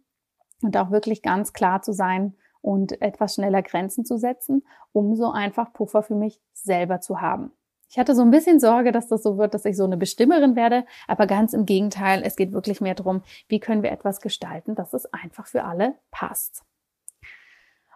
und 0.63 0.77
auch 0.77 0.91
wirklich 0.91 1.23
ganz 1.23 1.53
klar 1.53 1.83
zu 1.83 1.93
sein 1.93 2.35
und 2.61 3.03
etwas 3.03 3.35
schneller 3.35 3.63
Grenzen 3.63 4.05
zu 4.05 4.19
setzen, 4.19 4.65
um 4.93 5.15
so 5.17 5.31
einfach 5.31 5.73
Puffer 5.73 6.03
für 6.03 6.15
mich 6.15 6.41
selber 6.53 7.01
zu 7.01 7.21
haben. 7.21 7.53
Ich 7.89 7.99
hatte 7.99 8.15
so 8.15 8.23
ein 8.23 8.31
bisschen 8.31 8.59
Sorge, 8.59 8.91
dass 8.91 9.09
das 9.09 9.23
so 9.23 9.37
wird, 9.37 9.53
dass 9.53 9.67
ich 9.67 9.77
so 9.77 9.85
eine 9.85 9.99
Bestimmerin 9.99 10.57
werde, 10.57 10.87
aber 11.07 11.27
ganz 11.27 11.53
im 11.53 11.67
Gegenteil, 11.67 12.23
es 12.25 12.37
geht 12.37 12.53
wirklich 12.53 12.81
mehr 12.81 12.95
darum, 12.95 13.23
wie 13.49 13.61
können 13.61 13.83
wir 13.83 13.93
etwas 13.93 14.23
gestalten, 14.23 14.75
dass 14.75 14.95
es 14.95 15.13
einfach 15.13 15.47
für 15.47 15.65
alle 15.65 15.97
passt. 16.11 16.65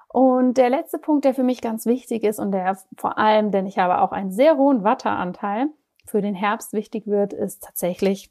Und 0.09 0.59
der 0.59 0.69
letzte 0.69 0.99
Punkt, 0.99 1.25
der 1.25 1.35
für 1.35 1.43
mich 1.43 1.63
ganz 1.63 1.87
wichtig 1.87 2.25
ist 2.25 2.39
und 2.39 2.53
der 2.53 2.79
vor 2.99 3.17
allem, 3.17 3.51
denn 3.51 3.67
ich 3.67 3.79
habe 3.79 4.01
auch 4.03 4.13
einen 4.13 4.33
sehr 4.33 4.59
hohen 4.59 4.85
Watteranteil, 4.85 5.69
für 6.07 6.23
den 6.23 6.35
Herbst 6.35 6.73
wichtig 6.73 7.07
wird, 7.07 7.33
ist 7.33 7.63
tatsächlich 7.63 8.31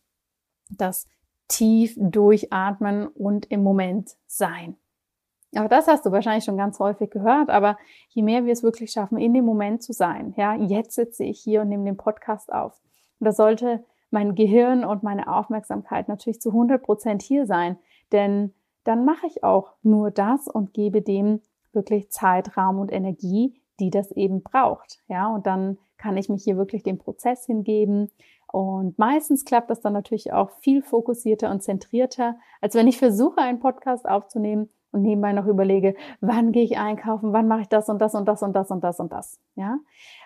das 0.69 1.07
tief 1.47 1.95
durchatmen 1.97 3.07
und 3.07 3.45
im 3.51 3.63
Moment 3.63 4.15
sein. 4.25 4.77
Aber 5.55 5.69
das 5.69 5.88
hast 5.88 6.05
du 6.05 6.11
wahrscheinlich 6.11 6.43
schon 6.43 6.57
ganz 6.57 6.79
häufig 6.79 7.09
gehört, 7.11 7.49
aber 7.49 7.77
je 8.09 8.23
mehr 8.23 8.45
wir 8.45 8.51
es 8.51 8.63
wirklich 8.63 8.91
schaffen, 8.91 9.17
in 9.17 9.33
dem 9.33 9.45
Moment 9.45 9.83
zu 9.83 9.93
sein, 9.93 10.33
ja, 10.35 10.55
jetzt 10.55 10.95
sitze 10.95 11.23
ich 11.23 11.39
hier 11.39 11.61
und 11.61 11.69
nehme 11.69 11.85
den 11.85 11.97
Podcast 11.97 12.51
auf. 12.51 12.81
Und 13.19 13.25
da 13.25 13.31
sollte 13.31 13.85
mein 14.11 14.35
Gehirn 14.35 14.83
und 14.83 15.03
meine 15.03 15.33
Aufmerksamkeit 15.33 16.07
natürlich 16.09 16.41
zu 16.41 16.49
100 16.49 16.83
Prozent 16.83 17.21
hier 17.21 17.45
sein, 17.45 17.77
denn 18.11 18.53
dann 18.83 19.05
mache 19.05 19.27
ich 19.27 19.43
auch 19.43 19.73
nur 19.81 20.11
das 20.11 20.47
und 20.47 20.73
gebe 20.73 21.01
dem 21.01 21.41
wirklich 21.71 22.11
Zeit, 22.11 22.57
Raum 22.57 22.79
und 22.79 22.91
Energie, 22.91 23.61
die 23.79 23.89
das 23.89 24.11
eben 24.11 24.41
braucht. 24.41 24.99
Ja, 25.07 25.27
und 25.27 25.45
dann 25.45 25.77
kann 25.97 26.17
ich 26.17 26.29
mich 26.29 26.43
hier 26.43 26.57
wirklich 26.57 26.83
dem 26.83 26.97
Prozess 26.97 27.45
hingeben. 27.45 28.09
Und 28.51 28.97
meistens 28.97 29.43
klappt 29.43 29.69
das 29.69 29.81
dann 29.81 29.93
natürlich 29.93 30.31
auch 30.31 30.49
viel 30.61 30.81
fokussierter 30.81 31.51
und 31.51 31.61
zentrierter, 31.61 32.38
als 32.61 32.75
wenn 32.75 32.88
ich 32.88 32.97
versuche, 32.97 33.39
einen 33.39 33.59
Podcast 33.59 34.07
aufzunehmen 34.07 34.69
und 34.91 35.01
nebenbei 35.01 35.33
noch 35.33 35.45
überlege, 35.45 35.95
wann 36.21 36.53
gehe 36.53 36.63
ich 36.63 36.77
einkaufen, 36.77 37.33
wann 37.33 37.47
mache 37.47 37.61
ich 37.61 37.67
das 37.67 37.89
und 37.89 37.99
das 37.99 38.15
und 38.15 38.25
das 38.27 38.41
und 38.41 38.53
das 38.53 38.71
und 38.71 38.83
das 38.83 38.99
und 38.99 39.11
das. 39.11 39.39
Ja, 39.55 39.77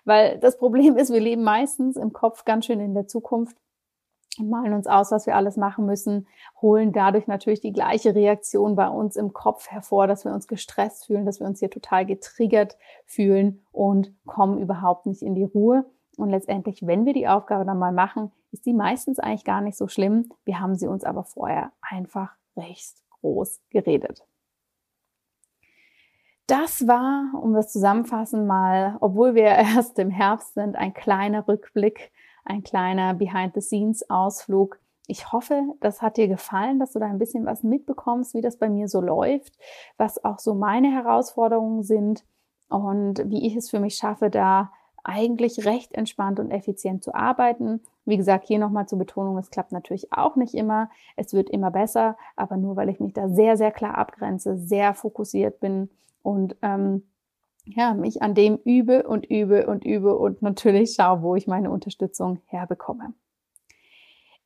weil 0.06 0.38
das 0.40 0.58
Problem 0.58 0.96
ist, 0.96 1.12
wir 1.12 1.20
leben 1.20 1.44
meistens 1.44 1.98
im 1.98 2.14
Kopf 2.14 2.46
ganz 2.46 2.66
schön 2.66 2.80
in 2.80 2.94
der 2.94 3.08
Zukunft 3.08 3.58
und 4.38 4.50
malen 4.50 4.74
uns 4.74 4.88
aus, 4.88 5.12
was 5.12 5.26
wir 5.26 5.36
alles 5.36 5.58
machen 5.58 5.86
müssen, 5.86 6.28
holen 6.62 6.92
dadurch 6.92 7.28
natürlich 7.28 7.62
die 7.62 7.74
gleiche 7.74 8.14
Reaktion 8.14 8.76
bei 8.76 8.88
uns 8.88 9.16
im 9.16 9.34
Kopf 9.34 9.70
hervor, 9.70 10.08
dass 10.08 10.26
wir 10.26 10.34
uns 10.34 10.48
gestresst 10.48 11.08
fühlen, 11.08 11.26
dass 11.26 11.40
wir 11.40 11.48
uns 11.48 11.60
hier 11.60 11.70
total 11.70 12.06
getriggert 12.06 12.78
fühlen 13.06 13.64
und 13.72 14.14
kommen 14.26 14.60
überhaupt 14.60 15.06
nicht 15.06 15.22
in 15.22 15.36
die 15.36 15.44
Ruhe. 15.44 15.86
Und 16.18 16.30
letztendlich, 16.30 16.86
wenn 16.86 17.06
wir 17.06 17.14
die 17.14 17.28
Aufgabe 17.28 17.66
dann 17.66 17.80
mal 17.80 17.94
machen, 17.94 18.32
ist 18.52 18.66
die 18.66 18.74
meistens 18.74 19.20
eigentlich 19.20 19.46
gar 19.46 19.62
nicht 19.62 19.78
so 19.78 19.88
schlimm. 19.88 20.30
Wir 20.44 20.60
haben 20.60 20.76
sie 20.76 20.88
uns 20.88 21.04
aber 21.04 21.24
vorher 21.24 21.72
einfach 21.82 22.34
recht 22.58 22.96
groß 23.22 23.62
geredet. 23.70 24.26
Das 26.48 26.88
war, 26.88 27.32
um 27.40 27.54
das 27.54 27.72
zusammenfassen 27.72 28.48
mal, 28.48 28.98
obwohl 29.02 29.36
wir 29.36 29.44
erst 29.76 30.00
im 30.00 30.10
Herbst 30.10 30.56
sind, 30.56 30.76
ein 30.76 30.94
kleiner 30.94 31.48
Rückblick 31.48 32.12
ein 32.46 32.64
kleiner 32.64 33.14
Behind-the-Scenes-Ausflug. 33.14 34.80
Ich 35.08 35.32
hoffe, 35.32 35.64
das 35.80 36.02
hat 36.02 36.18
dir 36.18 36.28
gefallen, 36.28 36.80
dass 36.80 36.94
du 36.94 37.00
da 37.00 37.08
ein 37.08 37.18
bisschen 37.18 37.46
was 37.46 37.64
mitbekommst, 37.64 38.34
wie 38.36 38.42
das 38.42 38.58
bei 38.58 38.70
mir 38.70 38.88
so 38.88 39.02
läuft, 39.02 39.58
was 39.98 40.24
auch 40.24 40.40
so 40.40 40.54
meine 40.54 40.92
Herausforderungen 40.92 41.84
sind 41.84 42.24
und 42.70 43.28
wie 43.30 43.48
ich 43.48 43.56
es 43.56 43.70
für 43.70 43.80
mich 43.80 43.96
schaffe, 43.96 44.30
da 44.30 44.72
eigentlich 45.04 45.66
recht 45.66 45.94
entspannt 45.94 46.40
und 46.40 46.52
effizient 46.52 47.04
zu 47.04 47.16
arbeiten. 47.16 47.82
Wie 48.06 48.18
gesagt, 48.18 48.46
hier 48.48 48.60
nochmal 48.60 48.88
zur 48.88 49.00
Betonung, 49.00 49.38
es 49.38 49.50
klappt 49.50 49.72
natürlich 49.72 50.14
auch 50.14 50.36
nicht 50.36 50.54
immer. 50.54 50.90
Es 51.16 51.34
wird 51.34 51.50
immer 51.50 51.72
besser, 51.72 52.18
aber 52.36 52.58
nur 52.58 52.76
weil 52.76 52.90
ich 52.90 53.00
mich 53.00 53.14
da 53.14 53.30
sehr, 53.30 53.58
sehr 53.58 53.72
klar 53.72 53.98
abgrenze, 53.98 54.58
sehr 54.58 54.94
fokussiert 54.94 55.60
bin 55.60 55.90
und 56.22 56.56
ähm, 56.62 57.04
ja, 57.76 57.94
mich 57.94 58.22
an 58.22 58.36
dem 58.36 58.58
übe 58.58 59.04
und 59.04 59.26
übe 59.26 59.68
und 59.68 59.86
übe 59.86 60.18
und 60.18 60.42
natürlich 60.42 60.94
schaue, 60.94 61.22
wo 61.22 61.36
ich 61.36 61.48
meine 61.48 61.72
Unterstützung 61.72 62.40
herbekomme. 62.46 63.14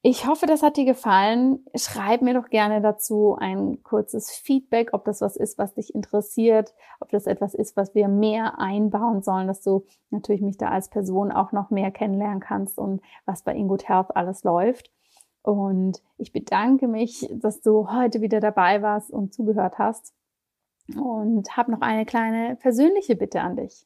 Ich 0.06 0.28
hoffe, 0.28 0.48
das 0.48 0.64
hat 0.64 0.76
dir 0.76 0.84
gefallen. 0.84 1.66
Schreib 1.76 2.22
mir 2.22 2.34
doch 2.34 2.50
gerne 2.50 2.82
dazu 2.82 3.38
ein 3.40 3.82
kurzes 3.84 4.32
Feedback, 4.32 4.90
ob 4.92 5.06
das 5.06 5.22
was 5.22 5.38
ist, 5.38 5.58
was 5.58 5.76
dich 5.76 5.96
interessiert, 5.96 6.74
ob 7.00 7.10
das 7.12 7.26
etwas 7.26 7.54
ist, 7.54 7.78
was 7.78 7.96
wir 7.96 8.10
mehr 8.10 8.60
einbauen 8.60 9.24
sollen, 9.24 9.48
dass 9.48 9.62
du 9.62 9.86
natürlich 10.10 10.42
mich 10.42 10.58
da 10.58 10.68
als 10.68 10.90
Person 10.90 11.32
auch 11.32 11.54
noch 11.54 11.70
mehr 11.70 11.90
kennenlernen 11.90 12.42
kannst 12.42 12.78
und 12.80 13.02
was 13.26 13.44
bei 13.44 13.56
Ingood 13.56 13.88
Health 13.88 14.14
alles 14.14 14.44
läuft. 14.44 14.92
Und 15.42 16.04
ich 16.18 16.34
bedanke 16.34 16.90
mich, 16.90 17.30
dass 17.32 17.62
du 17.62 17.90
heute 17.90 18.20
wieder 18.20 18.42
dabei 18.42 18.82
warst 18.82 19.10
und 19.10 19.34
zugehört 19.34 19.78
hast. 19.78 20.14
Und 20.96 21.56
habe 21.56 21.72
noch 21.72 21.82
eine 21.82 22.06
kleine 22.06 22.56
persönliche 22.58 23.16
Bitte 23.16 23.42
an 23.42 23.56
dich. 23.56 23.86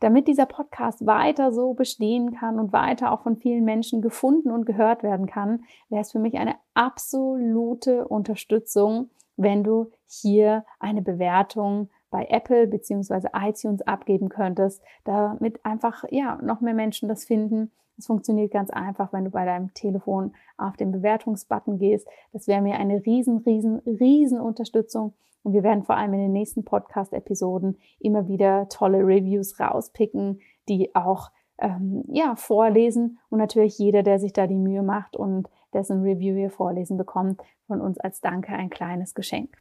Damit 0.00 0.28
dieser 0.28 0.46
Podcast 0.46 1.06
weiter 1.06 1.52
so 1.52 1.74
bestehen 1.74 2.32
kann 2.32 2.60
und 2.60 2.72
weiter 2.72 3.10
auch 3.10 3.22
von 3.22 3.36
vielen 3.36 3.64
Menschen 3.64 4.00
gefunden 4.00 4.52
und 4.52 4.64
gehört 4.64 5.02
werden 5.02 5.26
kann, 5.26 5.64
wäre 5.88 6.02
es 6.02 6.12
für 6.12 6.20
mich 6.20 6.38
eine 6.38 6.54
absolute 6.74 8.06
Unterstützung, 8.06 9.10
wenn 9.36 9.64
du 9.64 9.90
hier 10.06 10.64
eine 10.78 11.02
Bewertung 11.02 11.90
bei 12.10 12.26
Apple 12.30 12.68
beziehungsweise 12.68 13.30
iTunes 13.34 13.82
abgeben 13.82 14.28
könntest, 14.28 14.82
damit 15.04 15.64
einfach 15.64 16.04
ja 16.10 16.38
noch 16.42 16.60
mehr 16.60 16.74
Menschen 16.74 17.08
das 17.08 17.24
finden. 17.24 17.72
Es 17.98 18.06
funktioniert 18.06 18.52
ganz 18.52 18.70
einfach, 18.70 19.12
wenn 19.12 19.24
du 19.24 19.30
bei 19.30 19.44
deinem 19.44 19.74
Telefon 19.74 20.32
auf 20.56 20.76
den 20.76 20.92
Bewertungsbutton 20.92 21.78
gehst. 21.78 22.06
Das 22.32 22.46
wäre 22.46 22.62
mir 22.62 22.76
eine 22.76 23.04
riesen, 23.04 23.38
riesen, 23.38 23.80
riesen 23.80 24.40
Unterstützung. 24.40 25.14
Und 25.42 25.52
wir 25.52 25.62
werden 25.62 25.84
vor 25.84 25.96
allem 25.96 26.14
in 26.14 26.20
den 26.20 26.32
nächsten 26.32 26.64
Podcast-Episoden 26.64 27.78
immer 28.00 28.28
wieder 28.28 28.68
tolle 28.68 28.98
Reviews 28.98 29.58
rauspicken, 29.60 30.40
die 30.68 30.94
auch 30.94 31.30
ähm, 31.58 32.04
ja, 32.08 32.36
vorlesen. 32.36 33.18
Und 33.30 33.38
natürlich 33.38 33.78
jeder, 33.78 34.02
der 34.02 34.18
sich 34.18 34.32
da 34.32 34.46
die 34.46 34.54
Mühe 34.54 34.82
macht 34.82 35.16
und 35.16 35.48
dessen 35.72 36.02
Review 36.02 36.34
wir 36.34 36.50
vorlesen 36.50 36.96
bekommt, 36.96 37.42
von 37.66 37.80
uns 37.80 37.98
als 37.98 38.20
Danke 38.20 38.52
ein 38.52 38.70
kleines 38.70 39.14
Geschenk. 39.14 39.56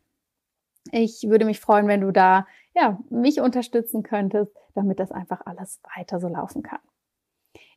Ich 0.92 1.24
würde 1.28 1.46
mich 1.46 1.60
freuen, 1.60 1.88
wenn 1.88 2.02
du 2.02 2.12
da 2.12 2.48
ja, 2.74 3.00
mich 3.10 3.42
unterstützen 3.42 4.04
könntest, 4.04 4.56
damit 4.74 5.00
das 5.00 5.12
einfach 5.12 5.42
alles 5.46 5.82
weiter 5.96 6.20
so 6.20 6.28
laufen 6.28 6.64
kann. 6.64 6.80